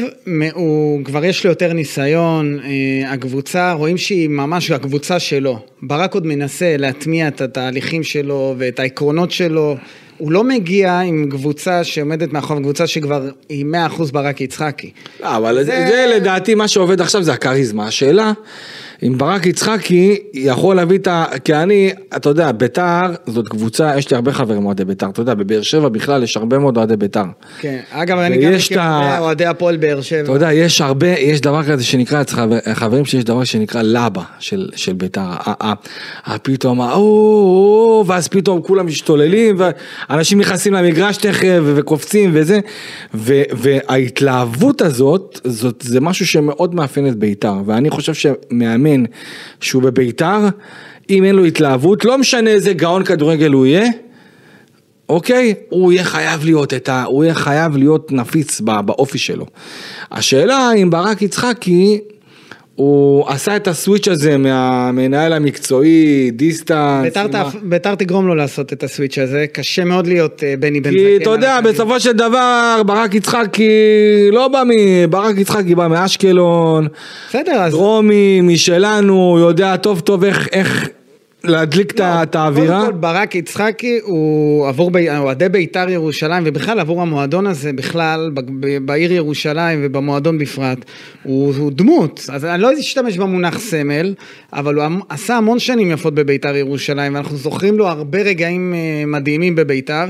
הוא 0.54 1.04
כבר 1.04 1.26
יש 1.26 1.46
לו 1.46 1.52
יותר 1.52 1.74
ניסיון, 1.74 2.60
הקבוצה, 3.08 3.72
רואים 3.74 3.98
שהיא 3.98 4.30
ממש 4.30 4.72
הקבוצה 4.72 5.20
שלו. 5.20 5.60
ברק 5.82 6.14
עוד 6.14 6.26
מנסה 6.28 6.78
להטמיע 6.78 7.28
את 7.28 7.42
התהליכים 7.42 8.04
שלו 8.04 8.56
ואת 8.58 8.80
העקרונות 8.80 9.32
שלו. 9.32 9.78
הוא 10.18 10.32
לא 10.32 10.44
מגיע 10.44 11.00
עם 11.00 11.28
קבוצה 11.32 11.84
שעומדת 11.84 12.34
מאחורי 12.34 12.62
קבוצה 12.62 12.88
שכבר 12.88 13.22
היא 13.50 13.66
100% 13.66 14.12
ברק 14.12 14.42
יצחקי. 14.42 14.92
לא, 15.24 15.38
אבל. 15.38 15.64
זה- 15.64 15.86
זה 15.90 16.14
לדעתי 16.16 16.56
מה 16.56 16.68
שעובד 16.68 17.02
עכשיו 17.02 17.24
זה 17.24 17.34
הכריזמה. 17.34 17.88
השאלה, 17.88 18.34
אם 19.04 19.18
ברק 19.18 19.46
יצחקי 19.46 20.18
יכול 20.34 20.76
להביא 20.76 20.98
את 20.98 21.08
ה... 21.08 21.26
כי 21.44 21.54
אני, 21.54 21.92
אתה 22.16 22.30
יודע, 22.30 22.52
ביתר 22.52 23.02
זאת 23.28 23.48
קבוצה, 23.48 23.98
יש 23.98 24.10
לי 24.12 24.16
הרבה 24.16 24.34
חברים 24.34 24.66
אוהדי 24.66 24.86
ביתר, 24.86 25.10
אתה 25.10 25.22
יודע, 25.22 25.34
בבאר 25.34 25.62
שבע 25.62 25.90
בכלל 25.90 26.24
יש 26.24 26.38
הרבה 26.38 26.60
מאוד 26.60 26.78
אוהדי 26.78 26.98
ביתר. 26.98 27.24
כן, 27.60 27.80
אגב, 27.92 28.18
אני 28.18 28.38
גם 28.38 28.54
מכיר 28.54 28.78
את 28.78 28.78
הרבה 28.78 29.20
אוהדי 29.20 29.46
הפועל 29.46 29.78
באר 29.78 30.02
שבע. 30.02 30.22
אתה 30.24 30.32
יודע, 30.32 30.54
יש 30.54 30.82
הרבה, 30.82 31.08
יש 31.08 31.42
דבר 31.42 31.64
כזה 31.64 31.84
שנקרא, 31.84 32.24
חברים 32.74 33.06
שיש 33.06 33.24
דבר 33.24 33.44
שנקרא 33.44 33.82
לבה 33.82 34.24
של, 34.40 34.70
של 34.76 34.94
ביתר. 34.94 35.22
פתאום, 36.44 36.80
או, 36.82 38.04
ואז 38.08 38.28
פתאום 38.28 38.62
כולם 38.62 38.88
משתוללים, 38.88 39.58
ואנשים 40.10 40.40
נכנסים 40.40 40.74
למגרש 40.74 41.18
תכף 41.18 41.60
וקופצים 41.76 42.32
וזה, 42.34 42.60
ו- 43.14 43.44
וההתלהבות 43.52 44.82
הזאת, 44.82 45.40
זאת, 45.44 45.84
זה 45.88 46.02
משהו 46.02 46.28
שמאוד 46.28 46.76
מאפיין 46.76 47.08
את 47.08 47.16
ביתר, 47.16 47.54
ואני 47.66 47.90
חושב 47.90 48.14
שמאמן 48.14 48.85
שהוא 49.62 49.82
בביתר, 49.84 50.40
אם 51.10 51.24
אין 51.24 51.36
לו 51.36 51.46
התלהבות, 51.46 52.06
לא 52.06 52.18
משנה 52.18 52.50
איזה 52.50 52.74
גאון 52.74 53.04
כדורגל 53.04 53.52
הוא 53.52 53.66
יהיה, 53.66 53.90
אוקיי? 55.10 55.54
הוא 55.70 55.92
יהיה 55.92 56.04
חייב 56.04 56.46
להיות 56.46 56.74
את 56.74 56.90
ה... 56.90 57.04
הוא 57.04 57.24
יהיה 57.24 57.34
חייב 57.36 57.78
להיות 57.78 58.12
נפיץ 58.12 58.62
בא- 58.62 58.82
באופי 58.82 59.18
שלו. 59.18 59.46
השאלה 60.12 60.72
אם 60.74 60.90
ברק 60.90 61.22
יצחקי, 61.22 62.00
הוא 62.76 63.30
עשה 63.30 63.56
את 63.56 63.68
ה 63.68 63.73
switch 63.73 64.08
הזה 64.08 64.38
מהמנהל 64.38 65.34
המקצועי, 65.34 66.32
distance. 66.32 67.04
ביתר 67.04 67.20
עם 67.20 67.36
ה- 67.36 67.44
תהפ- 67.44 67.58
ביתר 67.64 67.96
תגרום 67.96 68.28
לו 68.28 68.36
לעשות 68.36 68.74
את 68.74 68.84
ה 68.84 68.88
switch 68.88 69.18
הזה, 69.18 69.46
קשה 69.54 69.84
מאוד 69.86 70.08
להיות 70.08 70.44
אה, 70.44 70.54
בני 70.60 70.82
בן 70.82 70.90
זקן. 70.92 71.00
כי 71.00 71.18
אתה 71.18 71.30
יודע. 71.30 71.62
בסופו 71.62 72.00
של 72.00 72.12
דבר, 72.12 72.82
ברק 72.86 73.16
יצחקי 73.16 73.70
לא 74.32 74.48
בא 74.48 74.64
מ... 74.66 74.70
ברק 75.10 75.38
יצחקי 75.38 75.76
בא 75.76 75.88
מאשקלון, 75.88 76.88
בסדר, 77.30 77.52
אז... 77.52 77.72
דרומי, 77.74 78.42
משלנו, 78.42 79.38
יודע 79.40 79.78
טוב 79.78 80.00
טוב 80.00 80.24
איך, 80.24 80.48
איך 80.52 80.90
להדליק 81.48 82.02
ה- 82.02 82.24
את 82.24 82.36
האווירה. 82.36 82.80
קודם 82.80 82.92
כל 82.92 82.98
ברק 82.98 83.36
יצחקי 83.36 84.00
הוא 84.04 84.68
עבור 84.68 84.92
אוהדי 85.18 85.50
בית"ר 85.50 85.90
ירושלים 85.90 86.44
ובכלל 86.46 86.80
עבור 86.80 87.02
המועדון 87.02 87.48
הזה 87.48 87.74
בכלל 87.74 88.32
בעיר 88.82 89.14
ירושלים 89.14 89.80
ובמועדון 89.84 90.38
בפרט 90.38 90.86
הוא, 91.24 91.54
הוא 91.58 91.72
דמות 91.72 92.30
אז 92.34 92.46
אני 92.46 92.62
לא 92.62 92.72
אשתמש 92.80 93.18
במונח 93.18 93.60
סמל 93.60 94.14
אבל 94.54 94.76
הוא 94.76 94.84
עשה 95.10 95.38
המון 95.38 95.60
שנים 95.60 95.92
יפות 95.92 96.14
בבית"ר 96.16 96.56
ירושלים 96.56 97.16
ואנחנו 97.16 97.38
זוכרים 97.38 97.78
לו 97.78 97.88
הרבה 97.88 98.22
רגעים 98.22 98.74
אה, 98.74 99.06
מדהימים 99.08 99.56
בבית"ר 99.56 100.06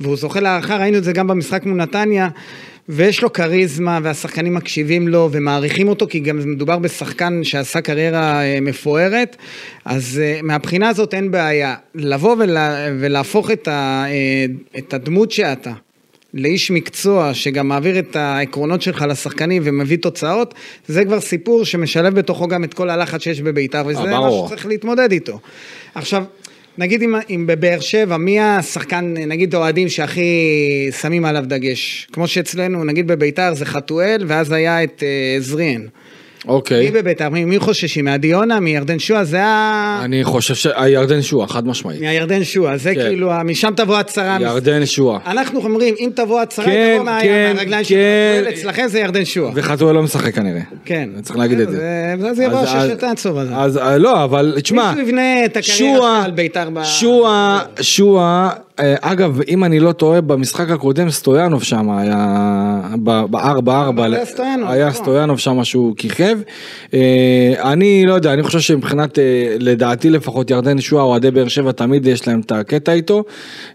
והוא 0.00 0.16
זוכה 0.16 0.40
להערכה 0.40 0.76
ראינו 0.76 0.98
את 0.98 1.04
זה 1.04 1.12
גם 1.12 1.26
במשחק 1.26 1.66
מול 1.66 1.76
נתניה 1.76 2.28
ויש 2.92 3.22
לו 3.22 3.32
כריזמה 3.32 3.98
והשחקנים 4.02 4.54
מקשיבים 4.54 5.08
לו 5.08 5.28
ומעריכים 5.32 5.88
אותו 5.88 6.06
כי 6.08 6.20
גם 6.20 6.52
מדובר 6.52 6.78
בשחקן 6.78 7.44
שעשה 7.44 7.80
קריירה 7.80 8.42
אה, 8.42 8.58
מפוארת 8.60 9.36
אז 9.84 10.20
אה, 10.22 10.40
מהבחינה 10.42 10.88
הזאת 10.88 11.14
אין 11.14 11.30
בעיה 11.30 11.74
לבוא 11.94 12.36
ולה, 12.38 12.88
ולהפוך 13.00 13.50
את, 13.50 13.68
ה, 13.68 14.04
אה, 14.08 14.44
את 14.78 14.94
הדמות 14.94 15.30
שאתה 15.30 15.72
לאיש 16.34 16.70
מקצוע 16.70 17.34
שגם 17.34 17.68
מעביר 17.68 17.98
את 17.98 18.16
העקרונות 18.16 18.82
שלך 18.82 19.04
לשחקנים 19.08 19.62
ומביא 19.64 19.98
תוצאות 19.98 20.54
זה 20.88 21.04
כבר 21.04 21.20
סיפור 21.20 21.64
שמשלב 21.64 22.14
בתוכו 22.14 22.48
גם 22.48 22.64
את 22.64 22.74
כל 22.74 22.90
הלחץ 22.90 23.22
שיש 23.22 23.40
בבית"ר 23.40 23.82
וזה. 23.86 24.00
משהו 24.00 24.44
שצריך 24.46 24.66
להתמודד 24.66 25.12
איתו 25.12 25.40
עכשיו 25.94 26.24
נגיד 26.80 27.02
אם, 27.02 27.14
אם 27.30 27.46
בבאר 27.46 27.80
שבע, 27.80 28.16
מי 28.16 28.40
השחקן, 28.40 29.14
נגיד 29.26 29.54
אוהדים 29.54 29.88
שהכי 29.88 30.90
שמים 31.00 31.24
עליו 31.24 31.44
דגש? 31.46 32.08
כמו 32.12 32.28
שאצלנו, 32.28 32.84
נגיד 32.84 33.06
בביתר 33.06 33.54
זה 33.54 33.66
חתואל, 33.66 34.24
ואז 34.26 34.52
היה 34.52 34.84
את 34.84 35.02
זריאן. 35.38 35.86
אוקיי. 36.48 36.84
מי 36.84 36.90
בביתר? 36.90 37.28
מי, 37.28 37.44
מי 37.44 37.58
חוששים? 37.58 38.04
מעדי 38.04 38.26
יונה? 38.28 38.60
מירדן 38.60 38.98
שועה? 38.98 39.24
זה 39.24 39.42
ה... 39.44 40.00
אני 40.04 40.24
חושב 40.24 40.54
שהירדן 40.54 41.22
שועה, 41.22 41.46
חד 41.46 41.66
משמעית. 41.66 42.00
מהירדן 42.00 42.44
שועה, 42.44 42.76
זה 42.76 42.94
כן. 42.94 43.00
כאילו, 43.00 43.30
משם 43.44 43.72
תבוא 43.76 43.96
הצהרה. 43.96 44.38
ירדן 44.40 44.86
שועה. 44.86 45.18
אנחנו 45.26 45.60
אומרים, 45.64 45.94
אם 45.98 46.10
תבוא 46.14 46.40
הצהרה, 46.40 46.68
כן, 46.68 46.98
תבוא 47.02 47.12
כן, 47.20 47.52
מהרגליים 47.54 47.84
של 47.84 47.94
כן. 47.94 48.40
חתואל, 48.42 48.54
אצלכם 48.54 48.86
זה 48.88 48.98
ירדן 49.00 49.24
שועה. 49.24 49.52
וחתואל 49.54 49.94
לא 49.94 50.02
משחק 50.02 50.34
כנראה. 50.34 50.60
כן. 50.84 51.08
צריך 51.22 51.36
להגיד 51.38 51.60
את 51.60 51.70
זה. 51.70 52.14
יבוא 52.44 52.58
אז- 52.58 52.68
הששת 52.68 52.76
אז- 52.98 53.04
העצוב 53.04 53.38
הזה. 53.38 53.56
אז 53.56 53.76
אה, 53.78 53.98
לא, 53.98 54.24
אבל 54.24 54.54
תשמע, 54.62 54.90
מישהו 54.92 55.08
יבנה 55.08 55.44
את 55.44 55.56
הקריירה 55.56 56.24
על 56.24 56.30
בית"ר 56.30 56.70
ב- 56.70 56.84
שועה, 56.84 57.60
שועה, 57.80 58.50
אגב, 59.00 59.40
אם 59.48 59.64
אני 59.64 59.80
לא 59.80 59.92
טועה, 59.92 60.20
במשחק 60.20 60.70
הקודם 60.70 61.10
סטויאנוב 61.10 61.62
שם 61.62 61.90
היה, 61.90 62.80
בארבע 63.30 63.80
ארבע, 63.80 64.04
היה 64.04 64.24
סטויאנוב, 64.24 64.68
נכון. 64.68 64.92
סטויאנוב 64.92 65.38
שם 65.38 65.64
שהוא 65.64 65.94
כיכב. 65.96 66.38
אה, 66.94 67.54
אני 67.72 68.06
לא 68.06 68.14
יודע, 68.14 68.32
אני 68.32 68.42
חושב 68.42 68.60
שמבחינת, 68.60 69.18
אה, 69.18 69.56
לדעתי 69.58 70.10
לפחות, 70.10 70.50
ירדן 70.50 70.80
שועה, 70.80 71.04
אוהדי 71.04 71.30
באר 71.30 71.48
שבע, 71.48 71.72
תמיד 71.72 72.06
יש 72.06 72.28
להם 72.28 72.40
את 72.40 72.52
הקטע 72.52 72.92
איתו, 72.92 73.24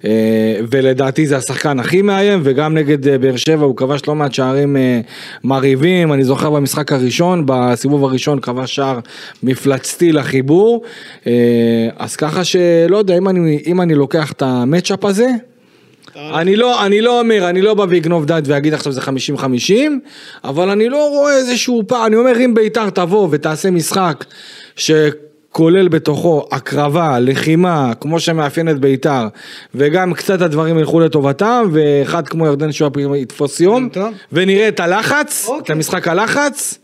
אה, 0.05 0.11
ולדעתי 0.71 1.27
זה 1.27 1.37
השחקן 1.37 1.79
הכי 1.79 2.01
מאיים, 2.01 2.39
וגם 2.43 2.73
נגד 2.73 3.07
אה, 3.07 3.17
באר 3.17 3.35
שבע 3.35 3.65
הוא 3.65 3.75
כבש 3.75 4.01
לא 4.07 4.15
מעט 4.15 4.33
שערים 4.33 4.77
אה, 4.77 4.99
מרהיבים, 5.43 6.13
אני 6.13 6.23
זוכר 6.23 6.49
במשחק 6.49 6.91
הראשון, 6.91 7.43
בסיבוב 7.45 8.03
הראשון 8.03 8.39
כבש 8.39 8.75
שער 8.75 8.99
מפלצתי 9.43 10.11
לחיבור, 10.11 10.81
אה, 11.27 11.33
אז 11.97 12.15
ככה 12.15 12.43
שלא 12.43 12.97
יודע, 12.97 13.17
אם 13.17 13.29
אני, 13.29 13.59
אם 13.67 13.81
אני 13.81 13.95
לוקח 13.95 14.31
את 14.31 14.41
המצ'אפ 14.41 14.94
הזה, 15.03 15.27
אני 16.15 16.55
לא, 16.55 16.86
אני 16.86 17.01
לא 17.01 17.19
אומר, 17.19 17.49
אני 17.49 17.62
לא 17.62 17.73
בא 17.73 17.86
ואגנוב 17.89 18.25
דעת 18.25 18.43
ואגיד 18.47 18.73
עכשיו 18.73 18.91
זה 18.91 19.01
50-50, 19.01 19.73
אבל 20.43 20.69
אני 20.69 20.89
לא 20.89 21.10
רואה 21.10 21.38
איזשהו 21.38 21.84
פער, 21.88 22.05
אני 22.05 22.15
אומר 22.15 22.45
אם 22.45 22.53
בית"ר 22.53 22.89
תבוא 22.89 23.27
ותעשה 23.31 23.71
משחק 23.71 24.25
שכולל 24.75 25.88
בתוכו 25.88 26.47
הקרבה, 26.51 27.19
לחימה, 27.19 27.93
כמו 27.99 28.19
שמאפיין 28.19 28.69
את 28.69 28.79
בית"ר, 28.79 29.27
וגם 29.75 30.13
קצת 30.13 30.41
הדברים 30.41 30.79
ילכו 30.79 30.99
לטובתם, 30.99 31.63
ואחד 31.71 32.27
כמו 32.27 32.47
ירדן 32.47 32.71
שואה 32.71 33.17
יתפוס 33.17 33.60
יום. 33.60 33.89
ונראה 34.31 34.67
את 34.67 34.79
הלחץ, 34.79 35.45
את 35.45 35.49
אוקיי. 35.49 35.75
המשחק 35.75 36.08
הלחץ, 36.08 36.79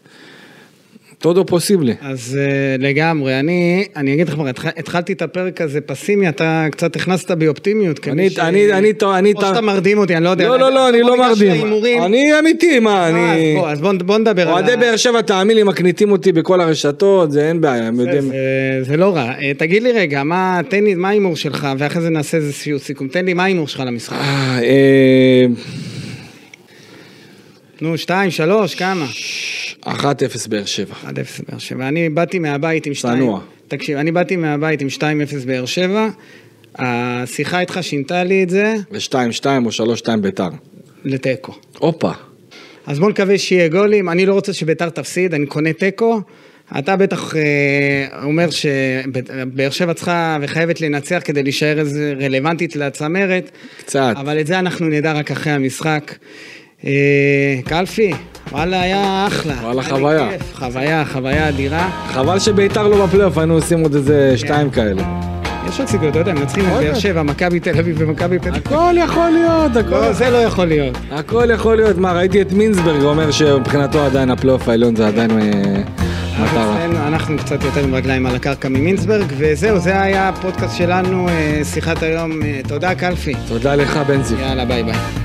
טודו 1.21 1.45
פוסיבלי. 1.45 1.93
אז 2.01 2.37
uh, 2.39 2.81
לגמרי, 2.81 3.39
אני, 3.39 3.85
אני 3.95 4.13
אגיד 4.13 4.27
לך 4.27 4.33
כבר, 4.33 4.47
התח, 4.47 4.65
התחלתי 4.77 5.13
את 5.13 5.21
הפרק 5.21 5.61
הזה 5.61 5.81
פסימי, 5.81 6.29
אתה 6.29 6.65
קצת 6.71 6.95
הכנסת 6.95 7.31
בי 7.31 7.47
אופטימיות. 7.47 8.07
אני, 8.07 8.29
ש- 8.29 8.39
אני, 8.39 8.73
אני, 8.73 8.91
אני, 9.17 9.33
או 9.33 9.41
שאתה 9.41 9.61
מרדים 9.61 9.97
אותי, 9.97 10.15
אני 10.15 10.23
לא 10.23 10.29
יודע. 10.29 10.47
לא, 10.47 10.59
לא, 10.59 10.71
לא, 10.73 10.89
אני 10.89 11.01
בוא 11.01 11.09
לא 11.09 11.17
מרדים. 11.17 11.65
אני 12.05 12.39
אמיתי, 12.39 12.79
מה, 12.79 13.03
אה, 13.03 13.09
אני... 13.09 13.53
אז 13.53 13.59
בוא, 13.59 13.69
אז 13.69 13.81
בוא, 13.81 13.93
בוא 14.05 14.17
נדבר 14.17 14.41
על 14.47 14.53
אוהדי 14.53 14.71
ה- 14.71 14.77
באר 14.77 14.95
שבע, 14.97 15.21
תאמין 15.21 15.57
לי, 15.57 15.63
מקניטים 15.63 16.11
אותי 16.11 16.31
בכל 16.31 16.61
הרשתות, 16.61 17.31
זה 17.31 17.47
אין 17.47 17.61
בעיה, 17.61 17.87
הם 17.87 17.99
יודעים. 17.99 18.21
זה, 18.21 18.33
זה 18.81 18.97
לא 18.97 19.15
רע. 19.15 19.31
אה, 19.41 19.51
תגיד 19.57 19.83
לי 19.83 19.91
רגע, 19.91 20.23
מה, 20.23 20.59
תן 20.69 20.83
לי, 20.83 20.95
מה 20.95 21.07
ההימור 21.09 21.35
שלך, 21.35 21.67
ואחרי 21.77 22.01
זה 22.01 22.09
נעשה 22.09 22.37
איזשהו 22.37 22.79
סיכום. 22.79 23.07
תן 23.07 23.25
לי, 23.25 23.33
מה 23.33 23.43
ההימור 23.43 23.67
שלך 23.67 23.83
למשחק? 23.85 24.17
נו, 27.81 27.97
שתיים, 27.97 28.31
שלוש, 28.31 28.75
כמה? 28.75 29.05
1-0 29.83 29.89
באר 30.49 30.65
שבע. 30.65 30.93
1-0 31.03 31.07
באר 31.49 31.57
שבע. 31.57 31.87
אני 31.87 32.09
באתי 32.09 32.39
מהבית 32.39 32.85
עם 32.85 32.93
שתיים. 32.93 33.17
צנוע. 33.17 33.41
תקשיב, 33.67 33.97
אני 33.97 34.11
באתי 34.11 34.35
מהבית 34.35 34.81
עם 34.81 34.87
2-0 34.87 35.01
באר 35.45 35.65
שבע. 35.65 36.07
השיחה 36.75 37.59
איתך 37.59 37.79
שינתה 37.81 38.23
לי 38.23 38.43
את 38.43 38.49
זה 38.49 38.75
ו-2-2 38.91 39.45
או 39.65 39.95
3-2 39.95 40.17
ביתר. 40.21 40.49
לתיקו. 41.05 41.53
הופה. 41.79 42.11
אז 42.85 42.99
בוא 42.99 43.09
נקווה 43.09 43.37
שיהיה 43.37 43.67
גולים. 43.67 44.09
אני 44.09 44.25
לא 44.25 44.33
רוצה 44.33 44.53
שביתר 44.53 44.89
תפסיד, 44.89 45.33
אני 45.33 45.45
קונה 45.45 45.73
תיקו. 45.73 46.21
אתה 46.79 46.95
בטח 46.95 47.35
אה, 47.35 48.23
אומר 48.23 48.49
שבאר 48.49 49.69
שבע 49.69 49.93
צריכה 49.93 50.37
וחייבת 50.41 50.81
לנצח 50.81 51.21
כדי 51.25 51.43
להישאר 51.43 51.79
איזה 51.79 52.13
רלוונטית 52.19 52.75
לצמרת. 52.75 53.51
קצת. 53.77 54.13
אבל 54.15 54.39
את 54.39 54.47
זה 54.47 54.59
אנחנו 54.59 54.85
נדע 54.85 55.13
רק 55.13 55.31
אחרי 55.31 55.53
המשחק. 55.53 56.15
אה, 56.85 57.59
קלפי, 57.65 58.11
וואלה, 58.51 58.81
היה 58.81 59.27
אחלה. 59.27 59.53
וואלה, 59.61 59.83
חוויה. 59.83 60.29
חוויה, 60.53 61.03
חוויה 61.05 61.49
אדירה. 61.49 61.89
חבל 62.07 62.39
שביתר 62.39 62.87
לא 62.87 63.05
בפלייאוף, 63.05 63.37
היינו 63.37 63.53
עושים 63.53 63.79
עוד 63.79 63.95
איזה 63.95 64.33
שתיים 64.37 64.69
כאלה. 64.69 65.03
יש 65.69 65.79
עוד 65.79 65.87
סיכוי, 65.87 66.09
אתה 66.09 66.19
יודע, 66.19 66.33
מנצחים 66.33 66.65
את 66.65 66.69
באר. 66.69 66.93
שבע, 66.93 67.23
מכבי 67.23 67.59
תל 67.59 67.79
אביב 67.79 67.95
ומכבי 67.99 68.39
פתח. 68.39 68.55
הכל 68.55 68.95
יכול 68.97 69.29
להיות, 69.29 69.75
לא, 69.75 69.79
הכל. 69.79 70.13
זה 70.13 70.29
לא 70.29 70.37
יכול 70.37 70.65
להיות. 70.65 70.97
הכל 71.11 71.49
יכול 71.53 71.75
להיות. 71.75 71.97
מה, 71.97 72.11
ראיתי 72.13 72.41
את 72.41 72.53
מינסברג 72.53 73.03
אומר 73.03 73.31
שמבחינתו 73.31 74.01
עדיין 74.05 74.31
הפלייאוף 74.31 74.69
העליון 74.69 74.95
זה 74.95 75.07
עדיין 75.07 75.31
אה, 75.31 75.81
מטרה. 76.43 76.85
אנחנו 77.07 77.37
קצת 77.37 77.63
יותר 77.63 77.83
עם 77.83 77.95
רגליים 77.95 78.25
על 78.25 78.35
הקרקע 78.35 78.69
ממינסברג, 78.69 79.25
וזהו, 79.37 79.79
זה 79.79 80.01
היה 80.01 80.29
הפודקאסט 80.29 80.77
שלנו, 80.77 81.29
אה, 81.29 81.61
שיחת 81.63 82.03
היום. 82.03 82.31
תודה, 82.67 82.95
קלפי. 82.95 83.33
תודה 83.47 83.75
לך, 83.75 83.97
בנזי. 84.07 84.35
יאללה, 84.35 84.65
ביי 84.65 84.83
ביי. 84.83 85.20